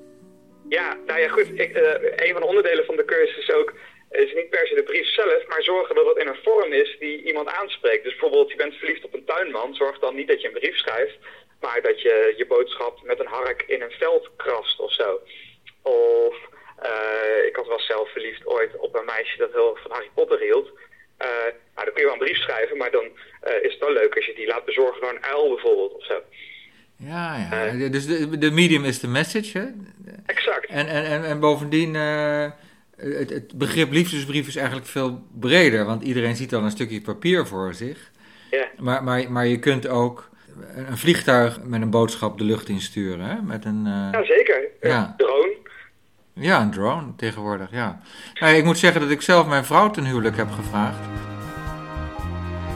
Ja, 0.70 0.98
nou 1.06 1.20
ja 1.20 1.28
goed, 1.28 1.48
ik, 1.54 1.76
uh, 1.76 2.26
een 2.26 2.32
van 2.32 2.40
de 2.40 2.46
onderdelen 2.46 2.84
van 2.84 2.96
de 2.96 3.04
cursus 3.04 3.38
is 3.38 3.50
ook, 3.50 3.72
is 4.10 4.32
niet 4.32 4.50
per 4.50 4.66
se 4.66 4.74
de 4.74 4.82
brief 4.82 5.06
zelf, 5.06 5.46
maar 5.46 5.62
zorgen 5.62 5.94
dat 5.94 6.06
het 6.06 6.16
in 6.16 6.26
een 6.26 6.42
vorm 6.42 6.72
is 6.72 6.96
die 6.98 7.22
iemand 7.22 7.48
aanspreekt. 7.48 8.04
Dus 8.04 8.12
bijvoorbeeld, 8.12 8.50
je 8.50 8.56
bent 8.56 8.74
verliefd 8.74 9.04
op 9.04 9.14
een 9.14 9.24
tuinman, 9.24 9.74
zorg 9.74 9.98
dan 9.98 10.14
niet 10.14 10.28
dat 10.28 10.40
je 10.40 10.46
een 10.46 10.60
brief 10.60 10.76
schrijft, 10.76 11.18
maar 11.60 11.82
dat 11.82 12.02
je 12.02 12.34
je 12.36 12.46
boodschap 12.46 13.02
met 13.02 13.18
een 13.20 13.26
hark 13.26 13.62
in 13.66 13.82
een 13.82 13.90
veld 13.90 14.30
krast 14.36 14.80
of 14.80 14.92
zo. 14.92 15.20
Of 15.82 16.36
uh, 16.82 17.44
ik 17.46 17.56
had 17.56 17.66
wel 17.66 17.80
zelf 17.80 18.10
verliefd 18.10 18.46
ooit 18.46 18.76
op 18.76 18.94
een 18.94 19.04
meisje 19.04 19.38
dat 19.38 19.52
heel 19.52 19.78
van 19.82 19.90
Harry 19.90 20.10
Potter 20.14 20.40
hield. 20.40 20.70
Nou, 21.74 21.84
dan 21.84 21.92
kun 21.92 22.02
je 22.02 22.04
wel 22.04 22.12
een 22.12 22.26
brief 22.26 22.38
schrijven, 22.38 22.76
maar 22.76 22.90
dan 22.90 23.04
is 23.62 23.72
het 23.72 23.78
wel 23.78 23.92
leuk 23.92 24.16
als 24.16 24.26
je 24.26 24.34
die 24.34 24.46
laat 24.46 24.64
bezorgen 24.64 25.00
door 25.00 25.10
een 25.10 25.24
uil 25.24 25.48
bijvoorbeeld 25.48 25.92
of 25.92 26.04
zo. 26.04 26.22
Ja, 27.00 27.36
ja. 27.50 27.88
dus 27.88 28.06
de, 28.06 28.38
de 28.38 28.50
medium 28.50 28.84
is 28.84 29.00
de 29.00 29.08
message, 29.08 29.58
hè? 29.58 29.64
Exact. 30.26 30.66
En, 30.66 30.86
en, 30.88 31.04
en, 31.04 31.24
en 31.24 31.40
bovendien, 31.40 31.94
het, 31.94 33.30
het, 33.30 33.58
begrip 33.58 33.92
liefdesbrief 33.92 34.46
is 34.46 34.56
eigenlijk 34.56 34.86
veel 34.86 35.22
breder, 35.40 35.84
want 35.84 36.02
iedereen 36.02 36.36
ziet 36.36 36.50
dan 36.50 36.64
een 36.64 36.70
stukje 36.70 37.00
papier 37.00 37.46
voor 37.46 37.74
zich. 37.74 38.10
Ja. 38.50 38.66
Maar, 38.78 39.04
maar, 39.04 39.32
maar 39.32 39.46
je 39.46 39.58
kunt 39.58 39.88
ook 39.88 40.30
een 40.74 40.98
vliegtuig 40.98 41.62
met 41.62 41.82
een 41.82 41.90
boodschap 41.90 42.38
de 42.38 42.44
lucht 42.44 42.68
insturen, 42.68 43.26
hè? 43.26 43.42
Met 43.42 43.64
een... 43.64 43.84
Ja, 43.84 44.24
zeker. 44.24 44.68
Ja. 44.80 45.14
Drone. 45.16 45.56
Ja, 46.32 46.60
een 46.60 46.70
drone 46.70 47.14
tegenwoordig, 47.16 47.70
ja. 47.70 48.00
Nou, 48.34 48.54
ik 48.54 48.64
moet 48.64 48.78
zeggen 48.78 49.00
dat 49.00 49.10
ik 49.10 49.22
zelf 49.22 49.46
mijn 49.46 49.64
vrouw 49.64 49.90
ten 49.90 50.04
huwelijk 50.04 50.36
heb 50.36 50.50
gevraagd. 50.50 50.98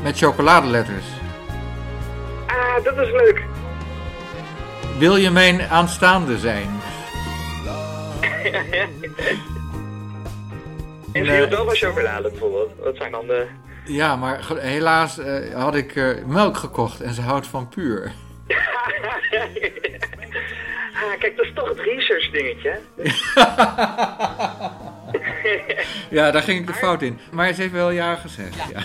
Met 0.02 0.18
chocoladeletters. 0.18 1.06
Ah, 2.46 2.84
dat 2.84 2.98
is 2.98 3.10
leuk. 3.10 3.44
Wil 4.98 5.16
je 5.16 5.30
mijn 5.30 5.62
aanstaande 5.62 6.38
zijn? 6.38 6.68
en 11.12 11.24
ze 11.24 11.33
hield 11.33 11.48
wel 11.48 11.68
chocolade 11.68 12.28
bijvoorbeeld. 12.28 12.70
Wat 12.78 12.96
zijn 12.96 13.11
dan 13.11 13.26
de... 13.26 13.46
Ja, 13.85 14.16
maar 14.16 14.40
helaas 14.57 15.18
uh, 15.18 15.54
had 15.54 15.74
ik 15.74 15.94
uh, 15.94 16.24
melk 16.26 16.57
gekocht 16.57 17.00
en 17.00 17.14
ze 17.14 17.20
houdt 17.20 17.46
van 17.46 17.68
puur. 17.68 18.12
Ah, 20.94 21.18
kijk, 21.18 21.37
dat 21.37 21.46
is 21.46 21.52
toch 21.54 21.68
het 21.68 21.78
research 21.78 22.30
dingetje. 22.30 22.78
ja, 26.18 26.30
daar 26.30 26.42
ging 26.42 26.61
ik 26.61 26.66
de 26.66 26.72
fout 26.72 27.02
in. 27.02 27.18
Maar 27.33 27.52
ze 27.52 27.61
heeft 27.61 27.72
wel 27.72 27.90
ja 27.90 28.14
gezegd, 28.14 28.54
ja. 28.54 28.64
Ja, 28.72 28.80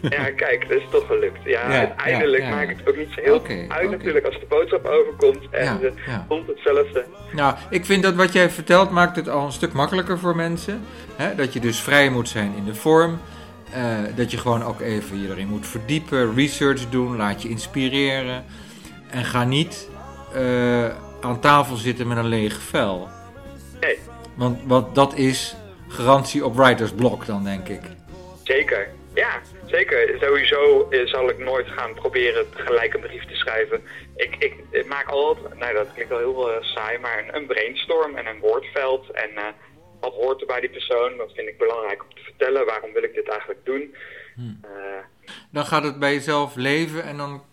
kijk, 0.36 0.68
dat 0.68 0.78
is 0.78 0.84
toch 0.90 1.06
gelukt. 1.06 1.38
Ja, 1.44 1.72
ja 1.72 1.78
uiteindelijk 1.78 2.42
ja, 2.42 2.50
maakt 2.50 2.78
het 2.78 2.88
ook 2.88 2.96
niet 2.96 3.08
zo 3.14 3.20
heel 3.20 3.34
okay, 3.34 3.58
uit 3.68 3.68
okay. 3.68 3.84
natuurlijk 3.84 4.26
als 4.26 4.40
de 4.40 4.46
boodschap 4.48 4.86
overkomt 4.86 5.50
en 5.50 5.78
het 5.80 5.94
komt 6.28 6.46
hetzelfde. 6.46 7.04
Nou, 7.32 7.54
ik 7.70 7.84
vind 7.84 8.02
dat 8.02 8.14
wat 8.14 8.32
jij 8.32 8.50
vertelt 8.50 8.90
maakt 8.90 9.16
het 9.16 9.28
al 9.28 9.44
een 9.44 9.52
stuk 9.52 9.72
makkelijker 9.72 10.18
voor 10.18 10.36
mensen. 10.36 10.80
Hè? 11.16 11.34
Dat 11.34 11.52
je 11.52 11.60
dus 11.60 11.80
vrij 11.80 12.10
moet 12.10 12.28
zijn 12.28 12.54
in 12.56 12.64
de 12.64 12.74
vorm. 12.74 13.18
Uh, 13.76 13.98
dat 14.16 14.30
je 14.30 14.38
gewoon 14.38 14.64
ook 14.64 14.80
even 14.80 15.22
je 15.22 15.28
erin 15.28 15.48
moet 15.48 15.66
verdiepen, 15.66 16.34
research 16.34 16.88
doen, 16.88 17.16
laat 17.16 17.42
je 17.42 17.48
inspireren. 17.48 18.44
En 19.10 19.24
ga 19.24 19.44
niet... 19.44 19.88
Uh, 20.36 20.84
aan 21.20 21.40
tafel 21.40 21.76
zitten 21.76 22.08
met 22.08 22.16
een 22.16 22.26
leeg 22.26 22.60
vel. 22.60 23.08
Nee. 23.80 23.98
Want, 24.34 24.58
want 24.64 24.94
dat 24.94 25.14
is 25.14 25.56
garantie 25.88 26.44
op 26.44 26.56
writer's 26.56 26.92
block 26.92 27.26
dan, 27.26 27.44
denk 27.44 27.68
ik. 27.68 27.80
Zeker, 28.42 28.88
ja, 29.14 29.40
zeker. 29.70 30.18
Sowieso 30.20 30.88
zal 31.04 31.28
ik 31.28 31.38
nooit 31.38 31.68
gaan 31.68 31.94
proberen 31.94 32.46
gelijk 32.50 32.94
een 32.94 33.00
brief 33.00 33.24
te 33.24 33.34
schrijven. 33.34 33.82
Ik, 34.16 34.36
ik, 34.38 34.54
ik 34.70 34.86
maak 34.86 35.08
altijd, 35.08 35.58
nou 35.58 35.74
dat 35.74 35.92
klinkt 35.92 36.10
wel 36.10 36.18
heel 36.18 36.50
uh, 36.50 36.62
saai, 36.62 36.98
maar 36.98 37.18
een, 37.18 37.36
een, 37.36 37.46
brainstorm 37.46 38.16
en 38.16 38.26
een 38.26 38.40
woordveld. 38.40 39.10
En 39.10 39.30
uh, 39.34 39.44
wat 40.00 40.12
hoort 40.12 40.40
er 40.40 40.46
bij 40.46 40.60
die 40.60 40.70
persoon, 40.70 41.16
wat 41.16 41.32
vind 41.34 41.48
ik 41.48 41.58
belangrijk 41.58 42.02
om 42.02 42.14
te 42.14 42.22
vertellen, 42.22 42.66
waarom 42.66 42.92
wil 42.92 43.02
ik 43.02 43.14
dit 43.14 43.28
eigenlijk 43.28 43.64
doen. 43.64 43.94
Uh, 44.36 44.46
Dan 45.50 45.64
gaat 45.64 45.84
het 45.84 45.98
bij 45.98 46.12
jezelf 46.12 46.54
leven 46.56 47.02
en 47.02 47.16
dan 47.16 47.44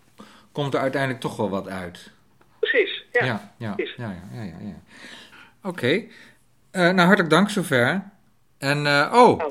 komt 0.52 0.74
er 0.74 0.80
uiteindelijk 0.80 1.20
toch 1.20 1.36
wel 1.36 1.50
wat 1.50 1.68
uit. 1.68 2.10
Precies, 2.60 3.04
ja. 3.12 3.24
Ja, 3.24 3.54
ja, 3.58 3.74
precies. 3.74 3.96
ja, 3.96 4.16
ja, 4.32 4.42
ja, 4.42 4.42
ja. 4.42 4.56
ja. 4.60 4.80
Oké. 5.62 6.04
Eh, 6.70 6.82
nou, 6.90 7.00
hartelijk 7.00 7.30
dank 7.30 7.50
zover. 7.50 8.02
En, 8.58 8.86
eh, 8.86 9.12
oh, 9.14 9.42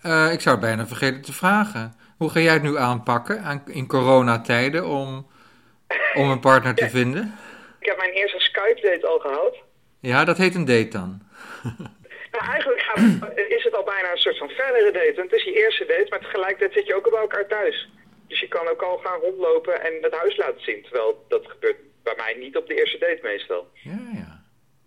eh, 0.00 0.32
ik 0.32 0.40
zou 0.40 0.56
het 0.56 0.64
bijna 0.64 0.86
vergeten 0.86 1.22
te 1.22 1.32
vragen. 1.32 1.94
Hoe 2.16 2.30
ga 2.30 2.40
jij 2.40 2.52
het 2.52 2.62
nu 2.62 2.76
aanpakken 2.76 3.40
aan, 3.40 3.62
in 3.66 3.86
coronatijden 3.86 4.86
om, 4.86 5.30
om 6.14 6.30
een 6.30 6.40
partner 6.40 6.74
te 6.74 6.88
vinden? 6.88 7.34
Ik 7.80 7.86
heb 7.86 7.96
mijn 7.96 8.12
eerste 8.12 8.40
Skype-date 8.40 9.06
al 9.06 9.18
gehad. 9.18 9.56
Ja, 10.00 10.24
dat 10.24 10.36
heet 10.36 10.54
een 10.54 10.64
date 10.64 10.88
dan. 10.88 11.20
Nou, 12.30 12.48
eigenlijk 12.50 12.82
gaat, 12.82 13.38
is 13.48 13.64
het 13.64 13.74
al 13.74 13.84
bijna 13.84 14.10
een 14.10 14.18
soort 14.18 14.38
van 14.38 14.48
verdere 14.48 14.92
date. 14.92 15.12
Want 15.16 15.30
het 15.30 15.40
is 15.40 15.44
je 15.44 15.62
eerste 15.62 15.84
date, 15.86 16.06
maar 16.10 16.20
tegelijkertijd 16.20 16.72
zit 16.72 16.86
je 16.86 16.94
ook 16.94 17.10
bij 17.10 17.20
elkaar 17.20 17.46
thuis. 17.46 17.88
Dus 18.28 18.40
je 18.40 18.48
kan 18.48 18.68
ook 18.68 18.82
al 18.82 18.98
gaan 18.98 19.20
rondlopen 19.20 19.82
en 19.82 19.92
het 20.00 20.14
huis 20.14 20.36
laten 20.36 20.62
zien. 20.62 20.82
Terwijl 20.82 21.24
dat 21.28 21.46
gebeurt 21.46 21.76
bij 22.02 22.14
mij 22.16 22.36
niet 22.38 22.56
op 22.56 22.66
de 22.66 22.74
eerste 22.74 22.98
date 22.98 23.18
meestal. 23.22 23.68
Ja, 23.72 24.00
ja. 24.14 24.44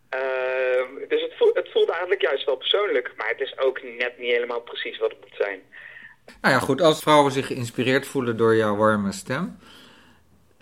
Ehm, 0.09 1.07
dus 1.07 1.21
het 1.21 1.33
voelt, 1.37 1.55
het 1.55 1.71
voelt 1.71 1.89
eigenlijk 1.89 2.21
juist 2.21 2.45
wel 2.45 2.57
persoonlijk. 2.57 3.13
Maar 3.15 3.29
het 3.29 3.41
is 3.41 3.57
ook 3.57 3.83
net 3.83 4.17
niet 4.17 4.31
helemaal 4.31 4.61
precies 4.61 4.97
wat 4.97 5.11
het 5.11 5.19
moet 5.19 5.37
zijn. 5.37 5.61
Nou 6.41 6.53
ja, 6.53 6.59
goed, 6.59 6.81
als 6.81 7.01
vrouwen 7.01 7.31
zich 7.31 7.47
geïnspireerd 7.47 8.07
voelen 8.07 8.37
door 8.37 8.55
jouw 8.55 8.75
warme 8.75 9.11
stem, 9.11 9.57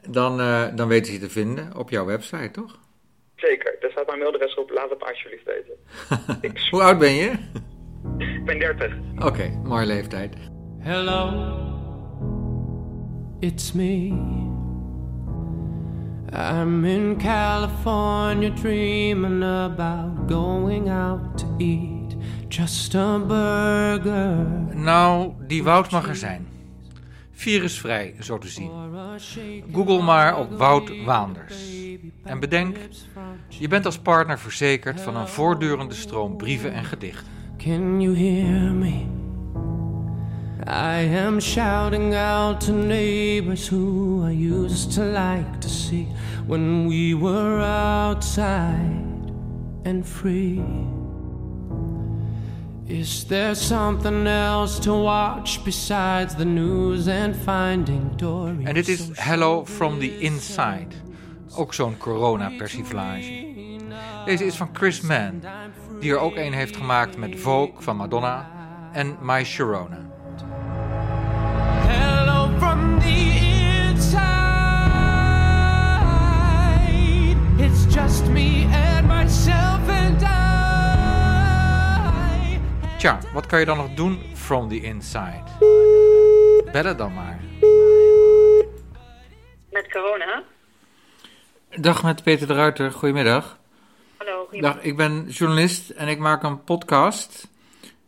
dan, 0.09 0.39
eh, 0.39 0.63
dan 0.75 0.87
weten 0.87 1.05
ze 1.05 1.13
je 1.13 1.19
te 1.19 1.29
vinden 1.29 1.75
op 1.77 1.89
jouw 1.89 2.05
website, 2.05 2.51
toch? 2.51 2.79
Zeker, 3.35 3.75
daar 3.79 3.91
staat 3.91 4.05
mijn 4.07 4.19
mailadres 4.19 4.55
op. 4.55 4.69
Laat 4.69 4.89
het 4.89 4.99
me 4.99 5.05
alsjeblieft 5.05 5.45
weten. 5.45 5.73
Ik 6.51 6.67
Hoe 6.71 6.81
oud 6.81 6.99
ben 6.99 7.13
je? 7.13 7.31
ben 8.45 8.59
30. 8.59 8.93
Oké, 9.19 9.59
mooie 9.63 9.85
leeftijd. 9.85 10.35
Hello, 10.79 11.31
it's 13.39 13.71
me. 13.71 14.07
I'm 16.33 16.85
in 16.85 17.17
California 17.17 18.49
dreaming 18.53 19.43
about 19.43 20.31
going 20.31 20.89
out 20.89 21.37
to 21.37 21.45
eat 21.57 21.96
just 22.49 22.95
a 22.95 23.19
burger 23.19 24.45
Nou, 24.73 25.33
die 25.47 25.63
Wout 25.63 25.91
mag 25.91 26.07
er 26.07 26.15
zijn. 26.15 26.47
Virusvrij, 27.31 28.15
zo 28.19 28.37
te 28.37 28.47
zien. 28.47 28.71
Google 29.73 30.01
maar 30.01 30.37
op 30.37 30.57
Wout 30.57 31.03
Waanders. 31.05 31.55
En 32.23 32.39
bedenk, 32.39 32.77
je 33.47 33.67
bent 33.67 33.85
als 33.85 33.99
partner 33.99 34.39
verzekerd 34.39 35.01
van 35.01 35.15
een 35.15 35.27
voortdurende 35.27 35.95
stroom 35.95 36.37
brieven 36.37 36.73
en 36.73 36.85
gedichten. 36.85 37.27
Can 37.57 38.01
you 38.01 38.15
hear 38.17 38.71
me? 38.73 39.05
I 40.67 41.15
am 41.25 41.39
shouting 41.39 42.15
out 42.15 42.59
to 42.65 42.73
neighbors 42.73 43.69
who 43.69 44.23
I 44.27 44.31
used 44.31 44.91
to 44.95 45.01
like 45.03 45.59
to 45.59 45.69
see 45.69 46.07
when 46.47 46.87
we 46.87 47.15
were 47.15 47.61
outside 47.61 49.31
and 49.83 50.05
free. 50.05 50.61
Is 52.89 53.25
there 53.25 53.53
something 53.53 54.27
else 54.27 54.79
to 54.79 54.93
watch 54.93 55.61
besides 55.63 56.35
the 56.35 56.45
news 56.45 57.07
and 57.07 57.35
finding 57.35 58.15
Dory? 58.15 58.63
En 58.63 58.73
dit 58.73 58.87
is 58.87 59.09
Hello 59.13 59.65
from 59.65 59.99
the 59.99 60.19
Inside. 60.19 60.87
Ook 61.55 61.73
zo'n 61.73 61.97
corona-persiflage. 61.97 63.45
Deze 64.25 64.45
is 64.45 64.55
van 64.55 64.69
Chris 64.73 65.01
Mann, 65.01 65.41
die 65.99 66.11
er 66.11 66.19
ook 66.19 66.35
een 66.35 66.53
heeft 66.53 66.77
gemaakt 66.77 67.17
met 67.17 67.39
Vogue 67.39 67.73
van 67.77 67.95
Madonna 67.95 68.49
en 68.93 69.17
My 69.21 69.43
Sharona. 69.43 69.99
Hello 71.87 72.49
from 72.57 72.99
the 72.99 73.39
inside. 73.85 74.25
It's 77.57 77.93
just 77.93 78.27
me 78.27 78.65
and 78.73 79.07
myself 79.07 79.89
and 79.89 80.23
I. 80.23 80.46
Tja, 82.97 83.19
wat 83.33 83.45
kan 83.45 83.59
je 83.59 83.65
dan 83.65 83.77
nog 83.77 83.93
doen 83.93 84.21
from 84.33 84.69
the 84.69 84.81
inside? 84.81 85.43
Bellen 86.71 86.97
dan 86.97 87.13
maar. 87.13 87.39
Met 89.71 89.91
corona. 89.91 90.43
Dag 91.69 92.03
met 92.03 92.23
Peter 92.23 92.47
de 92.47 92.53
Ruiter, 92.53 92.91
goedemiddag. 92.91 93.57
Hallo, 94.17 94.39
goedemiddag. 94.39 94.73
Dag, 94.73 94.83
ik 94.83 94.97
ben 94.97 95.25
journalist 95.29 95.89
en 95.89 96.07
ik 96.07 96.19
maak 96.19 96.43
een 96.43 96.63
podcast. 96.63 97.47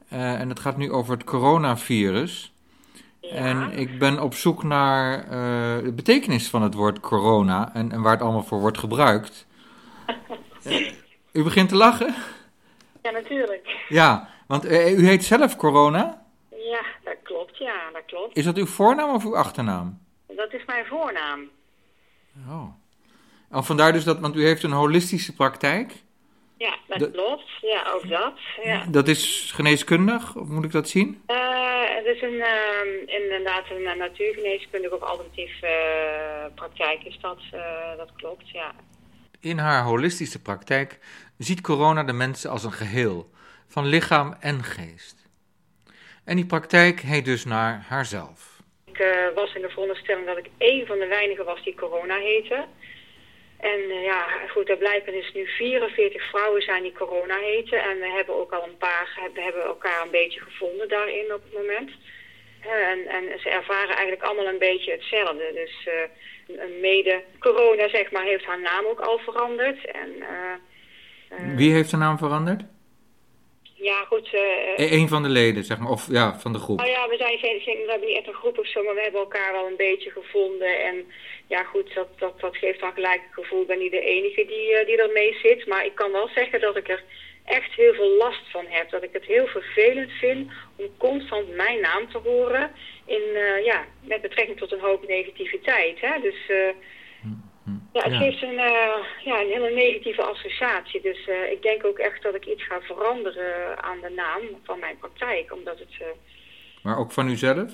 Eh, 0.08 0.39
en 0.39 0.49
het 0.49 0.60
gaat 0.60 0.78
nu 0.78 0.91
over 0.91 1.13
het 1.13 1.23
coronavirus. 1.23 2.54
En 3.21 3.71
ik 3.71 3.99
ben 3.99 4.19
op 4.19 4.34
zoek 4.34 4.63
naar 4.63 5.23
eh, 5.23 5.84
de 5.84 5.93
betekenis 5.95 6.49
van 6.49 6.62
het 6.62 6.73
woord 6.73 6.99
corona 6.99 7.73
en, 7.73 7.91
en 7.91 8.02
waar 8.02 8.13
het 8.13 8.21
allemaal 8.21 8.43
voor 8.43 8.60
wordt 8.60 8.78
gebruikt. 8.78 9.45
Eh, 10.63 10.91
u 11.32 11.43
begint 11.43 11.69
te 11.69 11.75
lachen? 11.75 12.15
Ja, 13.02 13.12
natuurlijk. 13.12 13.86
Ja, 13.89 14.30
want 14.50 14.66
eh, 14.66 14.98
u 14.98 15.08
heet 15.08 15.24
zelf 15.24 15.56
corona. 15.56 16.26
Ja, 16.50 16.82
dat 17.04 17.18
klopt. 17.24 17.58
Ja, 17.58 17.90
dat 17.94 18.06
klopt. 18.06 18.38
Is 18.38 18.44
dat 18.44 18.58
uw 18.58 18.66
voornaam 18.66 19.16
of 19.16 19.26
uw 19.26 19.38
achternaam? 19.38 20.00
Dat 20.28 20.54
is 20.54 20.66
mijn 20.66 20.86
voornaam. 20.86 21.50
Oh. 22.48 22.68
En 23.50 23.64
vandaar 23.64 23.94
dus 23.94 24.04
dat, 24.04 24.20
want 24.20 24.36
u 24.36 24.46
heeft 24.46 24.64
een 24.64 24.72
holistische 24.72 25.34
praktijk. 25.34 25.92
Ja, 26.58 26.76
dat 26.88 27.12
klopt. 27.12 27.50
Ja, 27.62 27.92
ook 27.94 28.10
dat. 28.10 28.34
Ja. 28.64 28.86
Dat 28.90 29.08
is 29.08 29.52
geneeskundig, 29.54 30.36
of 30.36 30.48
moet 30.48 30.66
ik 30.66 30.72
dat 30.72 30.90
zien? 30.90 31.22
Eh, 31.26 31.38
het 31.96 32.06
is 32.06 32.22
een, 32.22 32.42
ehm, 32.42 33.22
inderdaad 33.24 33.64
een 33.70 33.86
eh, 33.86 33.96
natuurgeneeskundige 33.96 34.96
of 34.96 35.02
alternatief 35.02 35.62
eh, 35.62 35.72
praktijk 36.56 37.04
is 37.04 37.18
dat. 37.22 37.40
dat 37.98 38.10
klopt, 38.16 38.50
ja. 38.50 38.72
In 39.40 39.58
haar 39.58 39.84
holistische 39.84 40.42
praktijk 40.42 41.00
ziet 41.38 41.62
corona 41.62 42.04
de 42.04 42.14
mensen 42.14 42.50
als 42.50 42.64
een 42.64 42.72
geheel, 42.72 43.30
van 43.69 43.86
lichaam 43.86 44.36
en 44.39 44.63
geest. 44.63 45.17
En 46.25 46.36
die 46.36 46.45
praktijk 46.45 46.99
heet 46.99 47.25
dus 47.25 47.45
naar 47.45 47.86
haarzelf. 47.88 48.58
Ik 48.86 48.99
eh, 48.99 49.10
was 49.36 49.53
in 49.53 49.62
de 49.62 49.69
veronderstelling 49.69 50.25
dat 50.25 50.38
ik 50.38 50.49
één 50.58 50.86
van 50.88 50.99
de 50.99 51.08
weinigen 51.08 51.45
was 51.45 51.63
die 51.63 51.75
corona 51.75 52.17
heette. 52.17 52.65
En 53.60 53.79
eh, 53.89 54.03
ja, 54.03 54.25
goed, 54.49 54.69
er 54.69 54.77
blijken 54.77 55.13
dus 55.13 55.32
nu 55.34 55.45
44 55.47 56.29
vrouwen 56.29 56.62
zijn 56.62 56.84
die 56.84 56.91
corona 56.93 57.38
heten. 57.38 57.82
En 57.84 57.99
we 57.99 58.08
hebben 58.15 58.36
ook 58.36 58.51
al 58.51 58.63
een 58.63 58.77
paar, 58.77 59.19
we 59.34 59.41
hebben 59.41 59.63
elkaar 59.63 60.01
een 60.05 60.12
beetje 60.12 60.39
gevonden 60.39 60.88
daarin 60.89 61.34
op 61.34 61.43
het 61.43 61.53
moment. 61.53 61.91
Eh, 62.62 62.71
en, 62.91 62.99
en 63.08 63.39
ze 63.39 63.49
ervaren 63.49 63.95
eigenlijk 63.95 64.23
allemaal 64.23 64.47
een 64.47 64.60
beetje 64.69 64.91
hetzelfde. 64.91 65.51
Dus 65.53 65.88
een- 66.47 66.62
een 66.62 66.79
mede 66.79 67.23
corona, 67.39 67.89
zeg 67.89 68.12
maar, 68.12 68.23
heeft 68.23 68.45
haar 68.45 68.62
naam 68.62 68.86
ook 68.86 68.99
al 68.99 69.17
veranderd. 69.19 69.86
En 69.91 70.13
Wie 71.55 71.71
heeft 71.73 71.91
de 71.91 71.97
naam 71.97 72.17
veranderd? 72.17 72.62
Ja, 73.82 74.04
goed. 74.04 74.30
Een 74.76 75.08
van 75.08 75.24
de 75.24 75.30
leden, 75.30 75.63
zeg 75.63 75.78
maar, 75.78 75.92
of 75.92 76.08
ja, 76.12 76.39
van 76.39 76.54
de 76.54 76.60
groep. 76.60 76.78
Nou 76.78 76.89
ja, 76.89 77.08
we, 77.08 77.18
zijn, 77.18 77.38
we 77.39 77.86
hebben 77.88 78.08
niet 78.08 78.18
echt 78.18 78.28
een 78.28 78.34
groep 78.34 78.60
of 78.60 78.68
zo, 78.68 78.84
maar 78.84 78.96
we 78.96 79.02
hebben 79.02 79.22
elkaar 79.22 79.52
wel 79.52 79.68
een 79.68 79.76
beetje 79.76 80.10
gevonden. 80.10 80.84
En 80.86 81.12
ja, 81.48 81.63
goed, 81.63 81.94
dat, 81.94 82.08
dat, 82.18 82.39
dat 82.39 82.58
geeft 82.58 82.80
dan 82.80 82.94
gelijk 82.94 83.22
het 83.22 83.44
gevoel. 83.44 83.62
Ik 83.62 83.68
ben 83.68 83.80
niet 83.80 83.92
de 83.92 84.00
enige 84.00 84.46
die, 84.46 84.76
eh, 84.76 84.86
die 84.86 85.02
ermee 85.02 85.38
zit. 85.44 85.68
Maar 85.68 85.86
ik 85.86 85.96
kan 85.96 86.12
wel 86.12 86.28
zeggen 86.36 86.60
dat 86.62 86.76
ik 86.76 86.89
er 86.89 87.04
echt 87.46 87.74
heel 87.74 87.94
veel 87.94 88.18
last 88.18 88.52
van 88.52 88.65
heb. 88.68 88.89
Dat 88.89 89.04
ik 89.04 89.13
het 89.13 89.26
heel 89.26 89.48
vervelend 89.48 90.12
vind 90.12 90.52
om 90.76 90.86
constant 90.98 91.56
mijn 91.56 91.80
naam 91.80 92.12
te 92.12 92.18
horen. 92.18 92.72
In, 93.06 93.24
ja, 93.63 93.86
met 94.02 94.22
betrekking 94.22 94.58
tot 94.58 94.72
een 94.72 94.80
hoop 94.80 95.08
negativiteit. 95.08 96.00
Hè? 96.02 96.20
Dus 96.22 96.52
ja, 97.93 98.01
het 98.03 98.12
Ja. 98.13 98.17
geeft 98.19 98.41
een, 98.41 98.60
eh, 98.60 98.97
ja, 99.23 99.41
een 99.41 99.47
hele 99.47 99.69
negatieve 99.71 100.21
associatie. 100.23 101.01
Dus 101.01 101.27
eh, 101.27 101.51
ik 101.51 101.62
denk 101.62 101.86
ook 101.86 101.97
echt 101.97 102.23
dat 102.23 102.36
ik 102.36 102.45
iets 102.45 102.63
ga 102.63 102.82
veranderen 102.82 103.84
aan 103.84 103.99
de 104.01 104.10
naam 104.10 104.41
van 104.63 104.79
mijn 104.79 104.97
praktijk. 104.97 105.53
Omdat 105.53 105.79
het... 105.79 105.95
eh, 105.99 106.08
Maar 106.84 106.97
ook 106.97 107.12
van 107.12 107.29
uzelf? 107.29 107.71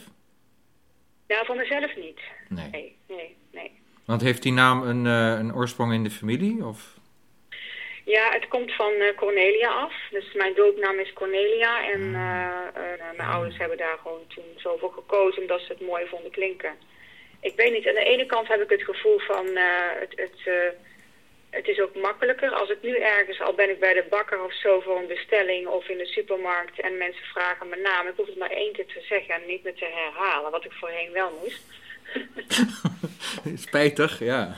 ja, 1.27 1.43
van 1.45 1.58
mezelf 1.58 1.95
niet. 1.95 2.19
Nee. 2.49 2.69
Nee, 2.71 2.95
nee, 3.08 3.36
nee. 3.51 3.71
Want 4.05 4.21
heeft 4.21 4.43
die 4.43 4.51
naam 4.53 4.81
een, 4.84 5.05
een 5.05 5.53
oorsprong 5.55 5.93
in 5.93 6.03
de 6.03 6.10
familie? 6.10 6.65
Of? 6.65 6.93
Ja, 8.05 8.29
het 8.31 8.47
komt 8.47 8.73
van 8.75 8.91
Cornelia 9.15 9.69
af. 9.69 9.93
Dus 10.12 10.34
mijn 10.34 10.53
doopnaam 10.55 10.99
is 10.99 11.13
Cornelia. 11.13 11.91
En 11.91 12.01
eh, 12.01 13.15
mijn 13.17 13.29
ouders 13.29 13.58
hebben 13.58 13.77
daar 13.77 13.97
gewoon 14.01 14.23
toen 14.27 14.43
zo 14.58 14.77
voor 14.77 14.93
gekozen 14.93 15.41
omdat 15.41 15.60
ze 15.62 15.67
het 15.71 15.81
mooi 15.81 16.05
vonden 16.08 16.31
klinken. 16.31 16.73
Ik 17.49 17.55
weet 17.55 17.73
niet, 17.73 17.88
aan 17.88 17.93
de 17.93 18.12
ene 18.13 18.25
kant 18.25 18.47
heb 18.47 18.62
ik 18.62 18.69
het 18.69 18.84
gevoel 18.84 19.19
van 19.19 19.45
eh, 19.47 19.91
het, 19.99 20.13
het, 20.15 20.39
eh, 20.45 20.69
het 21.49 21.67
is 21.67 21.79
ook 21.79 21.95
makkelijker. 21.95 22.49
Als 22.49 22.69
ik 22.69 22.81
nu 22.81 22.97
ergens, 22.97 23.41
al 23.41 23.53
ben 23.53 23.69
ik 23.69 23.79
bij 23.79 23.93
de 23.93 24.05
bakker 24.10 24.43
of 24.43 24.53
zo 24.53 24.79
voor 24.79 24.97
een 24.97 25.08
bestelling 25.08 25.67
of 25.67 25.88
in 25.88 25.97
de 25.97 26.05
supermarkt 26.05 26.79
en 26.79 26.97
mensen 26.97 27.25
vragen 27.25 27.69
mijn 27.69 27.81
naam. 27.81 28.08
Ik 28.08 28.13
hoef 28.15 28.25
het 28.25 28.38
maar 28.38 28.49
één 28.49 28.73
keer 28.73 28.86
te 28.86 29.01
zeggen 29.01 29.36
en 29.36 29.45
niet 29.45 29.63
meer 29.63 29.75
te 29.75 29.86
herhalen, 29.86 30.51
wat 30.51 30.65
ik 30.65 30.71
voorheen 30.71 31.12
wel 31.12 31.39
moest. 31.41 31.62
Spijtig, 33.68 34.20
ja. 34.20 34.56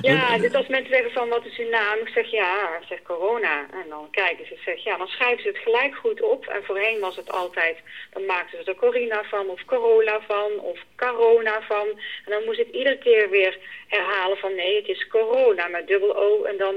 Ja, 0.00 0.38
dus 0.38 0.52
als 0.52 0.66
mensen 0.66 0.92
zeggen 0.92 1.12
van 1.12 1.28
wat 1.28 1.44
is 1.44 1.58
uw 1.58 1.68
naam? 1.68 1.98
Ik 1.98 2.08
zeg 2.08 2.30
ja, 2.30 2.76
ik 2.80 2.86
zeg 2.88 3.02
corona. 3.02 3.66
En 3.70 3.88
dan 3.88 4.08
kijken 4.10 4.46
ze, 4.46 4.56
zeg 4.64 4.84
ja, 4.84 4.96
dan 4.96 5.06
schrijven 5.06 5.42
ze 5.42 5.48
het 5.48 5.58
gelijk 5.58 5.94
goed 5.94 6.22
op. 6.22 6.46
En 6.46 6.64
voorheen 6.64 7.00
was 7.00 7.16
het 7.16 7.32
altijd, 7.32 7.76
dan 8.10 8.24
maakten 8.24 8.64
ze 8.64 8.70
er 8.70 8.76
Corina 8.76 9.22
van 9.24 9.48
of 9.48 9.64
Corolla 9.64 10.20
van 10.26 10.60
of 10.60 10.78
Corona 10.96 11.62
van. 11.62 11.88
En 12.24 12.30
dan 12.30 12.44
moest 12.44 12.58
ik 12.58 12.70
iedere 12.70 12.98
keer 12.98 13.30
weer 13.30 13.58
herhalen 13.86 14.36
van 14.36 14.54
nee, 14.54 14.76
het 14.76 14.88
is 14.88 15.06
corona 15.06 15.66
met 15.66 15.86
dubbel 15.86 16.16
O 16.16 16.44
en 16.44 16.56
dan 16.56 16.74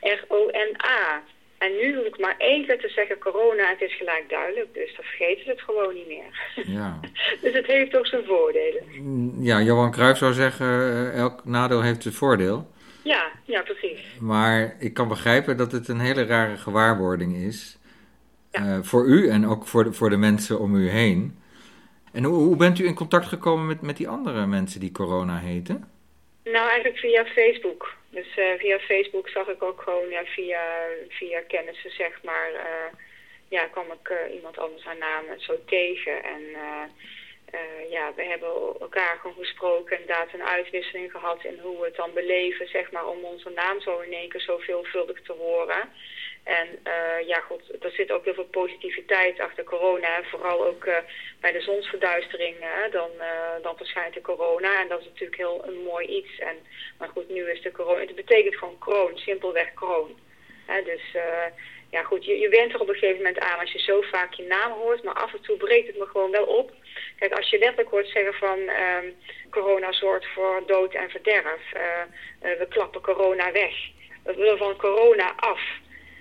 R-O-N-A. 0.00 1.22
En 1.60 1.72
nu 1.80 1.96
hoef 1.96 2.04
ik 2.06 2.18
maar 2.18 2.34
één 2.38 2.66
keer 2.66 2.78
te 2.80 2.88
zeggen 2.88 3.18
corona, 3.18 3.68
het 3.68 3.80
is 3.80 3.96
gelijk 3.96 4.24
duidelijk. 4.28 4.74
Dus 4.74 4.96
dan 4.96 5.04
vergeten 5.04 5.44
ze 5.44 5.50
het 5.50 5.60
gewoon 5.60 5.94
niet 5.94 6.06
meer. 6.06 6.52
Ja. 6.66 7.00
dus 7.42 7.52
het 7.52 7.66
heeft 7.66 7.96
ook 7.96 8.06
zijn 8.06 8.24
voordelen. 8.24 8.82
Ja, 9.44 9.60
Johan 9.60 9.90
Cruijff 9.90 10.18
zou 10.18 10.32
zeggen, 10.32 10.66
eh, 10.66 11.18
elk 11.18 11.44
nadeel 11.44 11.82
heeft 11.82 12.04
een 12.04 12.12
voordeel. 12.12 12.70
Ja, 13.02 13.30
ja, 13.44 13.62
precies. 13.62 14.00
Maar 14.20 14.76
ik 14.78 14.94
kan 14.94 15.08
begrijpen 15.08 15.56
dat 15.56 15.72
het 15.72 15.88
een 15.88 16.00
hele 16.00 16.24
rare 16.24 16.56
gewaarwording 16.56 17.36
is. 17.36 17.78
eh, 18.50 18.78
voor 18.82 19.06
u 19.06 19.28
en 19.28 19.46
ook 19.46 19.66
voor 19.66 19.84
de, 19.84 19.92
voor 19.92 20.10
de 20.10 20.16
mensen 20.16 20.58
om 20.60 20.74
u 20.74 20.88
heen. 20.88 21.38
En 22.12 22.24
hoe, 22.24 22.36
hoe 22.38 22.56
bent 22.56 22.78
u 22.78 22.86
in 22.86 22.94
contact 22.94 23.26
gekomen 23.26 23.66
met, 23.66 23.80
met 23.80 23.96
die 23.96 24.08
andere 24.08 24.46
mensen 24.46 24.80
die 24.80 24.92
corona 24.92 25.38
heten? 25.38 25.88
Nou, 26.44 26.68
eigenlijk 26.68 26.98
via 26.98 27.24
Facebook. 27.24 27.94
Dus 28.10 28.36
eh, 28.36 28.58
via 28.58 28.78
Facebook 28.78 29.28
zag 29.28 29.48
ik 29.48 29.62
ook 29.62 29.82
gewoon 29.82 30.08
ja, 30.08 30.24
via, 30.24 30.62
via 31.08 31.40
kennissen, 31.40 31.90
zeg 31.90 32.22
maar, 32.22 32.52
eh, 32.54 32.92
ja, 33.48 33.66
kwam 33.66 33.92
ik 33.92 34.08
eh, 34.08 34.34
iemand 34.34 34.58
anders 34.58 34.84
haar 34.84 34.98
naam 34.98 35.24
zo 35.38 35.64
tegen. 35.66 36.24
En 36.24 36.42
ja, 37.90 38.12
we 38.14 38.22
hebben 38.22 38.48
elkaar 38.80 39.18
gewoon 39.20 39.36
gesproken 39.36 39.96
en 39.96 40.00
inderdaad 40.00 40.32
een 40.32 40.42
uitwisseling 40.42 41.10
gehad 41.10 41.44
in 41.44 41.58
hoe 41.58 41.78
we 41.78 41.84
het 41.84 41.96
dan 41.96 42.12
beleven, 42.12 42.68
zeg 42.68 42.90
maar, 42.92 43.06
om 43.06 43.24
onze 43.24 43.50
naam 43.50 43.80
zo 43.80 43.98
in 43.98 44.12
één 44.12 44.28
keer 44.28 44.40
zo 44.40 44.58
veelvuldig 44.58 45.22
te 45.22 45.32
horen. 45.32 45.88
En 46.44 46.68
eh, 46.82 47.26
ja, 47.26 47.40
goed, 47.40 47.82
er 47.84 47.90
zit 47.90 48.10
ook 48.10 48.24
heel 48.24 48.34
veel 48.34 48.44
positiviteit 48.50 49.40
achter 49.40 49.64
corona. 49.64 50.22
Vooral 50.22 50.66
ook 50.66 50.84
eh, 50.84 50.96
bij 51.40 51.52
de 51.52 51.60
zonsverduistering, 51.60 52.56
hè, 52.60 52.90
dan, 52.90 53.10
eh, 53.18 53.62
dan 53.62 53.76
verschijnt 53.76 54.14
de 54.14 54.20
corona. 54.20 54.80
En 54.80 54.88
dat 54.88 55.00
is 55.00 55.06
natuurlijk 55.06 55.36
heel 55.36 55.64
een 55.66 55.82
mooi 55.82 56.06
iets. 56.06 56.38
En, 56.38 56.56
maar 56.98 57.08
goed, 57.08 57.28
nu 57.28 57.50
is 57.50 57.62
de 57.62 57.70
corona, 57.70 58.00
het 58.00 58.14
betekent 58.14 58.56
gewoon 58.56 58.78
kroon, 58.78 59.18
simpelweg 59.18 59.74
kroon. 59.74 60.18
Hè, 60.66 60.82
dus 60.82 61.02
ja 61.90 62.02
goed, 62.02 62.24
je, 62.24 62.38
je 62.38 62.48
er 62.48 62.80
op 62.80 62.88
een 62.88 62.94
gegeven 62.94 63.16
moment 63.16 63.38
aan 63.38 63.58
als 63.58 63.72
je 63.72 63.78
zo 63.78 64.00
vaak 64.00 64.32
je 64.32 64.42
naam 64.42 64.72
hoort. 64.72 65.02
Maar 65.02 65.14
af 65.14 65.32
en 65.32 65.40
toe 65.40 65.56
breekt 65.56 65.86
het 65.86 65.98
me 65.98 66.06
gewoon 66.06 66.30
wel 66.30 66.44
op. 66.44 66.72
Kijk, 67.18 67.32
als 67.32 67.50
je 67.50 67.58
letterlijk 67.58 67.90
hoort 67.90 68.08
zeggen 68.08 68.34
van 68.34 68.58
ehm, 68.58 69.06
corona 69.50 69.92
zorgt 69.92 70.26
voor 70.26 70.62
dood 70.66 70.94
en 70.94 71.10
verderf. 71.10 71.72
we 72.40 72.66
klappen 72.68 73.00
corona 73.00 73.52
weg. 73.52 73.74
We 74.24 74.34
willen 74.34 74.58
van 74.58 74.76
corona 74.76 75.32
af. 75.36 75.60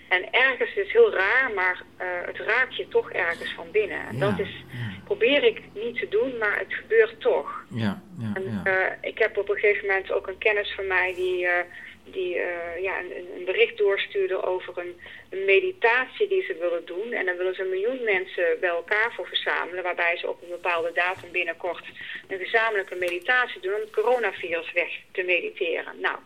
En 0.10 0.32
ergens 0.34 0.76
is 0.76 0.91
heel 0.91 1.13
raar, 1.13 1.52
maar 1.56 1.82
eh, 1.98 2.08
het 2.26 2.38
raakt 2.38 2.76
je 2.76 2.88
toch 2.88 3.12
ergens 3.12 3.54
van 3.54 3.72
binnen. 3.72 4.08
En 4.08 4.19
dat 4.19 4.39
is, 4.39 4.63
probeer 5.04 5.43
ik 5.43 5.62
niet 5.74 6.00
te 6.00 6.08
doen, 6.08 6.38
maar 6.38 6.58
het 6.60 6.74
gebeurt 6.74 7.22
toch. 7.22 7.63
Ja, 7.69 8.02
ja, 8.19 8.32
En, 8.34 8.62
ja. 8.63 8.72
eh, 8.72 9.10
ik 9.10 9.17
heb 9.17 9.38
op 9.38 9.50
een 9.50 9.58
gegeven 9.58 9.88
moment 9.88 10.12
ook 10.12 10.28
een 10.28 10.38
kennis 10.38 10.72
van 10.76 10.88
mij 10.88 11.13
die, 11.15 11.48
eh, 11.48 11.63
die 12.04 12.36
ja, 12.82 13.00
een, 13.00 13.28
een 13.38 13.45
bericht 13.45 13.78
doorstuurde 13.78 14.43
over 14.43 14.78
een, 14.78 15.00
een 15.30 15.45
meditatie 15.45 16.28
die 16.28 16.43
ze 16.43 16.56
willen 16.60 16.86
doen. 16.86 17.12
En 17.12 17.26
dan 17.26 17.38
willen 17.38 17.56
ze 17.56 17.62
een 17.62 17.69
miljoen 17.69 18.04
mensen 18.04 18.58
bij 18.60 18.69
elkaar 18.69 19.12
voor 19.15 19.28
verzamelen, 19.28 19.84
waarbij 19.84 20.17
ze 20.17 20.30
op 20.30 20.41
een 20.41 20.50
bepaalde 20.50 20.91
datum 20.93 21.32
binnenkort 21.32 21.86
een 22.28 22.39
gezamenlijke 22.39 22.95
meditatie 22.95 23.62
doen 23.62 23.74
om 23.74 23.80
het 23.80 23.89
coronavirus 23.91 24.72
weg 24.74 24.91
te 25.12 25.24
mediteren. 25.24 26.00
Nou, 26.02 26.17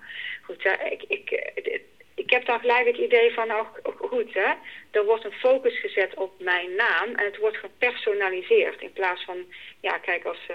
goed, 0.41 0.65
ik, 0.89 1.03
ik, 1.07 1.51
het- 1.55 1.81
ik 2.15 2.29
heb 2.29 2.45
dan 2.45 2.59
gelijk 2.59 2.87
het 2.87 2.97
idee 2.97 3.33
van, 3.33 3.47
nou 3.47 3.65
goed 3.97 4.33
hè, 4.33 4.53
er 4.91 5.05
wordt 5.05 5.25
een 5.25 5.31
focus 5.31 5.79
gezet 5.79 6.13
op 6.15 6.39
mijn 6.39 6.75
naam 6.75 7.15
en 7.15 7.25
het 7.25 7.37
wordt 7.37 7.57
gepersonaliseerd 7.57 8.81
in 8.81 8.93
plaats 8.93 9.23
van, 9.23 9.45
ja 9.79 9.97
kijk 9.97 10.25
als 10.25 10.37
ze... 10.47 10.53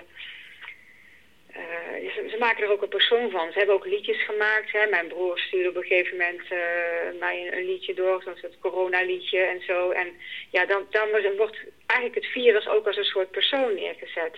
eh, 1.52 2.30
ze, 2.30 2.36
maken 2.38 2.64
er 2.64 2.70
ook 2.70 2.82
een 2.82 2.88
persoon 2.88 3.30
van. 3.30 3.52
Ze 3.52 3.58
hebben 3.58 3.74
ook 3.74 3.86
liedjes 3.86 4.24
gemaakt. 4.24 4.72
Hè. 4.72 4.86
Mijn 4.86 5.08
broer 5.08 5.38
stuurde 5.38 5.68
op 5.68 5.76
een 5.76 5.82
gegeven 5.82 6.16
moment 6.16 6.40
eh, 6.40 7.18
mij 7.18 7.46
een, 7.46 7.58
een 7.58 7.66
liedje 7.66 7.94
door, 7.94 8.22
zoals 8.22 8.40
het 8.40 8.58
coronaliedje 8.60 9.40
en 9.40 9.62
zo. 9.62 9.90
En 9.90 10.08
ja, 10.50 10.66
dan, 10.66 10.86
dan 10.90 11.08
wordt 11.36 11.56
eigenlijk 11.86 12.24
het 12.24 12.32
virus 12.32 12.68
ook 12.68 12.86
als 12.86 12.96
een 12.96 13.04
soort 13.04 13.30
persoon 13.30 13.74
neergezet. 13.74 14.36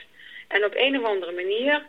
En 0.49 0.65
op 0.65 0.73
een 0.75 0.99
of 0.99 1.05
andere 1.05 1.33
manier 1.33 1.87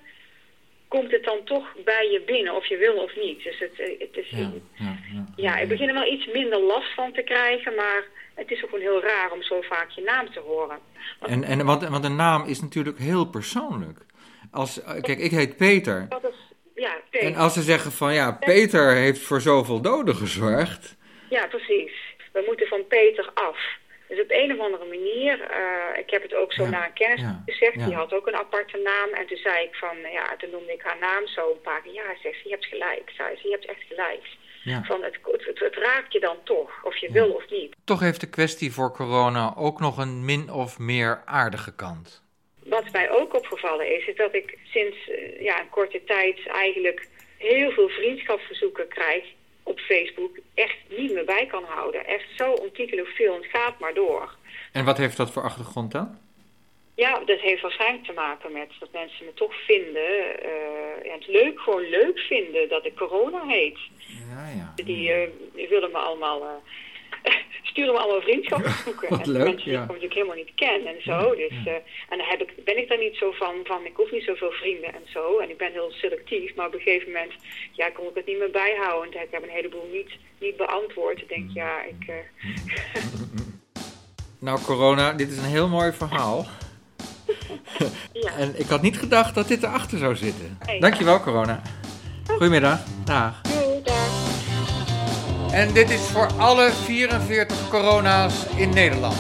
komt 0.96 1.12
het 1.12 1.24
dan 1.24 1.44
toch 1.44 1.68
bij 1.86 2.06
je 2.12 2.22
binnen, 2.26 2.56
of 2.56 2.66
je 2.66 2.78
wil 2.78 2.96
of 2.96 3.16
niet. 3.16 3.44
Dus 3.44 3.60
het, 3.60 3.80
eh, 3.80 4.00
het 4.00 4.16
is, 4.18 4.30
Ja, 4.30 4.52
ja, 4.74 4.98
ja. 5.14 5.26
ja, 5.36 5.58
ik 5.58 5.68
begin 5.68 5.88
er 5.88 5.94
wel 5.94 6.14
iets 6.14 6.28
minder 6.34 6.60
last 6.60 6.94
van 6.94 7.14
te 7.14 7.22
krijgen, 7.22 7.76
maar 7.76 8.04
het 8.36 8.52
is 8.52 8.64
ook 8.64 8.70
gewoon 8.70 8.86
heel 8.90 9.02
raar 9.02 9.32
om 9.32 9.42
zo 9.42 9.62
vaak 9.62 9.90
je 9.90 10.02
naam 10.02 10.32
te 10.32 10.40
horen. 10.40 10.80
En, 11.20 11.44
en, 11.44 11.66
want, 11.66 11.88
want 11.88 12.06
een 12.06 12.16
naam 12.16 12.46
is 12.46 12.62
natuurlijk 12.62 12.98
heel 12.98 13.26
persoonlijk. 13.26 14.00
Als, 14.52 14.82
eh, 14.84 15.02
kijk, 15.02 15.20
ik 15.20 15.32
heet 15.32 15.58
Peter. 15.58 16.06
Dat 16.10 16.24
is, 16.24 16.38
ja, 16.76 16.98
Peter. 17.10 17.28
En 17.28 17.36
als 17.36 17.54
ze 17.54 17.62
zeggen 17.62 17.92
van 17.92 18.14
ja, 18.14 18.32
Peter 18.32 18.96
heeft 18.96 19.22
voor 19.22 19.42
zoveel 19.42 19.82
doden 19.82 20.16
gezorgd. 20.16 20.98
Ja, 21.30 21.48
precies. 21.48 21.94
We 22.32 22.44
moeten 22.46 22.68
van 22.68 22.88
Peter 22.88 23.32
af. 23.34 23.58
Dus 24.12 24.22
op 24.22 24.32
een 24.32 24.52
of 24.52 24.60
andere 24.60 24.86
manier, 24.86 25.42
eh, 25.42 26.00
ik 26.00 26.10
heb 26.10 26.22
het 26.22 26.34
ook 26.34 26.54
zo 26.54 26.64
Ja, 26.64 26.70
naar 26.70 26.86
een 26.86 26.94
kennis 26.94 27.22
ja, 27.22 27.44
gezegd, 27.46 27.76
ja. 27.76 27.86
die 27.86 27.96
had 27.96 28.14
ook 28.14 28.28
een 28.28 28.36
aparte 28.36 28.78
naam. 28.78 29.10
En 29.20 29.28
toen 29.28 29.38
zei 29.38 29.64
ik 29.66 29.76
van, 29.76 30.02
nou 30.02 30.14
ja, 30.14 30.36
toen 30.38 30.50
noemde 30.50 30.74
ik 30.74 30.82
haar 30.82 31.00
naam 31.00 31.28
zo 31.28 31.52
een 31.52 31.62
paar 31.62 31.82
keer. 31.82 31.94
Ja, 31.94 32.04
zegt 32.22 32.42
ze, 32.42 32.44
je 32.44 32.50
hebt 32.50 32.66
gelijk, 32.66 33.12
zei 33.18 33.36
ze, 33.36 33.48
je 33.48 33.54
hebt 33.54 33.66
echt 33.66 33.84
gelijk. 33.88 34.24
Van 34.84 35.04
het, 35.04 35.18
het, 35.22 35.46
het, 35.46 35.60
het 35.60 35.76
raakt 35.76 36.14
je 36.14 36.20
dan 36.20 36.38
toch, 36.44 36.84
of 36.84 36.96
je 36.98 37.12
wil 37.12 37.32
of 37.32 37.50
niet. 37.50 37.76
Toch 37.84 38.00
heeft 38.00 38.20
de 38.20 38.30
kwestie 38.30 38.72
voor 38.74 38.92
corona 38.92 39.54
ook 39.58 39.80
nog 39.80 39.98
een 39.98 40.26
min 40.26 40.52
of 40.52 40.80
meer 40.80 41.22
aardige 41.26 41.76
kant. 41.76 42.24
Wat 42.64 42.92
mij 42.92 43.12
ook 43.12 43.34
opgevallen 43.34 43.96
is, 43.98 44.08
is 44.08 44.16
dat 44.16 44.34
ik 44.34 44.58
sinds 44.64 45.10
eh, 45.10 45.42
ja, 45.42 45.60
een 45.60 45.70
korte 45.70 46.04
tijd 46.04 46.48
eigenlijk 46.48 47.08
heel 47.38 47.72
veel 47.72 47.90
vriendschapsverzoeken 47.90 48.88
krijg 48.88 49.24
op 49.64 49.80
Facebook. 49.80 50.38
Echt 50.54 50.78
niet 50.98 51.14
meer 51.14 51.26
bij 51.26 51.46
kan 51.46 51.64
houden. 51.64 52.06
Echt 52.06 52.26
zo 52.38 52.52
ontiegelijk 52.52 53.08
veel. 53.08 53.34
Het 53.34 53.46
gaat 53.46 53.80
maar 53.80 53.94
door. 53.94 54.36
En 54.72 54.86
wat 54.86 54.98
heeft 54.98 55.18
dat 55.18 55.32
voor 55.32 55.44
achtergrond 55.44 55.92
dan? 55.92 56.18
Ja, 56.96 57.20
dat 57.26 57.40
heeft 57.40 57.62
waarschijnlijk 57.62 58.06
te 58.06 58.14
maken 58.14 58.52
met 58.52 58.70
dat 58.80 58.92
mensen 58.92 59.26
me 59.26 59.34
toch 59.34 59.54
vinden. 59.66 60.40
eh, 60.44 61.12
en 61.12 61.20
het 61.20 61.28
leuk, 61.28 61.60
gewoon 61.60 61.90
leuk 61.90 62.20
vinden 62.20 62.70
dat 62.70 62.86
ik 62.86 62.96
corona 62.96 63.46
heet. 63.48 63.78
Ja, 64.30 64.50
ja. 64.56 64.74
Die, 64.84 65.12
eh, 65.12 65.30
die 65.54 65.68
willen 65.70 65.92
me 65.92 65.98
allemaal. 65.98 66.62
Sturen 67.72 67.94
me 67.94 68.00
allemaal 68.00 68.22
vriendschapsverzoeken. 68.22 69.10
Wat 69.16 69.26
En 69.28 69.32
leuk, 69.32 69.44
mensen 69.44 69.66
die 69.66 69.74
ja. 69.74 69.82
ik 69.82 69.88
natuurlijk 69.88 70.14
helemaal 70.20 70.42
niet 70.44 70.56
ken 70.56 70.82
en 70.94 71.02
zo. 71.10 71.36
Dus, 71.36 71.56
eh, 71.66 71.74
en 72.12 72.18
dan 72.20 72.28
heb 72.34 72.42
ik, 72.42 72.52
ben 72.66 72.78
ik 72.78 72.88
daar 72.90 73.04
niet 73.08 73.16
zo 73.16 73.32
van, 73.32 73.56
van, 73.64 73.86
ik 73.86 73.96
hoef 73.96 74.12
niet 74.12 74.24
zoveel 74.24 74.52
vrienden 74.52 74.94
en 74.94 75.06
zo. 75.16 75.24
En 75.40 75.50
ik 75.50 75.58
ben 75.58 75.72
heel 75.72 75.92
selectief, 75.92 76.56
maar 76.56 76.68
op 76.68 76.74
een 76.74 76.80
gegeven 76.80 77.12
moment 77.12 77.34
ja, 77.72 77.90
kon 77.90 78.08
ik 78.08 78.16
het 78.16 78.26
niet 78.26 78.40
meer 78.40 78.52
bijhouden. 78.52 79.14
En 79.14 79.22
ik 79.24 79.32
heb 79.32 79.44
een 79.44 79.58
heleboel 79.60 79.90
niet, 79.92 80.12
niet 80.40 80.58
beantwoord. 80.58 81.22
Ik 81.22 81.30
denk, 81.30 81.50
ja, 81.54 81.74
ik... 81.84 82.08
eh, 82.08 83.04
Nou, 84.48 84.60
corona, 84.62 85.14
dit 85.14 85.32
is 85.32 85.38
een 85.38 85.44
heel 85.44 85.68
mooi 85.68 85.92
verhaal. 85.92 86.46
ja. 88.14 88.32
En 88.44 88.60
ik 88.60 88.66
had 88.68 88.82
niet 88.82 88.98
gedacht 88.98 89.36
dat 89.36 89.48
dit 89.48 89.64
erachter 89.64 89.98
zou 89.98 90.16
zitten. 90.16 90.58
Nee. 90.66 90.80
Dankjewel, 90.80 91.20
corona. 91.20 91.62
Goedemiddag. 92.28 92.80
Dag. 93.06 93.51
En 95.52 95.74
dit 95.74 95.90
is 95.90 96.02
voor 96.02 96.28
alle 96.38 96.72
44 96.84 97.58
corona's 97.70 98.34
in 98.56 98.70
Nederland. 98.70 99.16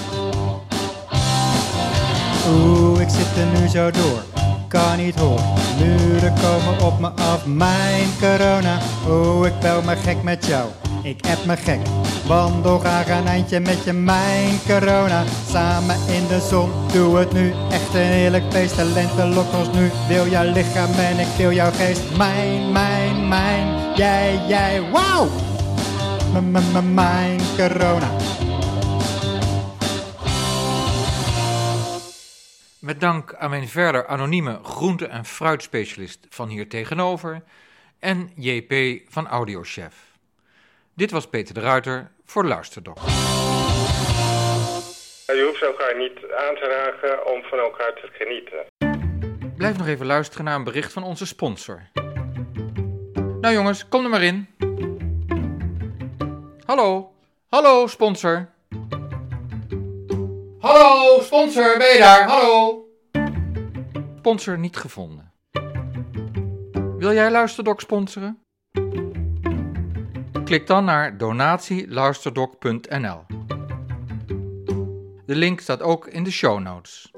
Oeh, 2.50 3.02
ik 3.02 3.10
zit 3.10 3.38
er 3.38 3.60
nu 3.60 3.68
zo 3.68 3.92
door. 3.92 4.24
Kan 4.68 4.98
niet 4.98 5.16
horen. 5.16 5.54
Muren 5.80 6.34
komen 6.34 6.86
op 6.86 7.00
me 7.00 7.10
af. 7.10 7.46
Mijn 7.46 8.08
corona. 8.20 8.80
Oeh, 9.10 9.48
ik 9.48 9.60
bel 9.60 9.82
me 9.82 9.96
gek 9.96 10.24
met 10.24 10.46
jou. 10.46 10.70
Ik 11.04 11.26
app 11.30 11.46
me 11.46 11.58
gek. 11.58 11.80
Wandel 12.28 12.80
graag 12.80 13.10
een 13.10 13.28
eindje 13.28 13.60
met 13.60 13.84
je. 13.84 13.94
Mijn 13.94 14.60
corona. 14.68 15.24
Samen 15.50 15.96
in 16.08 16.28
de 16.28 16.48
zon. 16.50 16.72
Doe 16.94 17.18
het 17.18 17.34
nu. 17.34 17.54
Echt 17.72 17.94
een 17.94 18.02
heerlijk 18.02 18.44
feest. 18.50 18.76
De 18.76 18.84
lente 18.84 19.26
lokt 19.26 19.56
ons 19.56 19.72
nu. 19.74 19.92
Wil 20.08 20.28
jouw 20.28 20.52
lichaam 20.52 20.92
en 20.92 21.20
ik 21.20 21.28
wil 21.38 21.52
jouw 21.52 21.72
geest. 21.72 22.02
Mijn, 22.18 22.72
mijn, 22.72 23.28
mijn. 23.28 23.68
Jij, 23.96 24.40
jij. 24.48 24.82
Wauw. 24.92 25.28
M- 26.34 26.52
m- 26.52 26.58
m- 26.74 26.94
Mijn 26.94 27.40
corona. 27.58 28.10
Met 32.80 33.00
dank 33.02 33.34
aan 33.36 33.50
mijn 33.50 33.68
verder 33.68 34.08
anonieme 34.08 34.60
groente- 34.64 35.06
en 35.08 35.26
fruitspecialist 35.26 36.20
van 36.30 36.48
hier 36.50 36.70
tegenover 36.70 37.44
en 38.00 38.32
JP 38.36 39.02
van 39.10 39.28
Audiochef. 39.28 39.96
Dit 40.96 41.12
was 41.12 41.28
Peter 41.30 41.54
de 41.54 41.60
Ruiter 41.60 42.12
voor 42.26 42.46
Luisterdok. 42.46 42.98
Je 45.28 45.44
hoeft 45.50 45.62
elkaar 45.62 45.98
niet 45.98 46.18
aan 46.18 46.56
te 46.56 46.68
raken 46.92 47.26
om 47.34 47.42
van 47.44 47.60
elkaar 47.60 47.94
te 47.94 48.10
genieten. 48.12 48.66
blijf 49.58 49.78
nog 49.78 49.88
even 49.88 50.06
luisteren 50.06 50.46
naar 50.46 50.56
een 50.56 50.64
bericht 50.64 50.94
van 50.94 51.04
onze 51.04 51.26
sponsor. 51.26 51.82
Nou 53.42 53.54
jongens, 53.54 53.88
kom 53.88 54.04
er 54.04 54.10
maar 54.10 54.24
in. 54.24 54.48
Hallo, 56.72 57.12
hallo 57.50 57.88
sponsor. 57.88 58.50
Hallo 60.60 61.22
sponsor, 61.22 61.78
ben 61.78 61.94
je 61.94 62.00
daar? 62.00 62.28
Hallo. 62.28 62.86
Sponsor 64.18 64.60
niet 64.60 64.78
gevonden. 64.78 65.32
Wil 66.98 67.14
jij 67.14 67.32
Luisterdok 67.32 67.82
sponsoren? 67.82 68.40
Klik 70.44 70.68
dan 70.68 70.86
naar 70.86 71.18
donatieluisterdok.nl. 71.18 73.26
De 75.26 75.36
link 75.36 75.60
staat 75.60 75.82
ook 75.82 76.08
in 76.08 76.24
de 76.24 76.32
show 76.32 76.60
notes. 76.60 77.12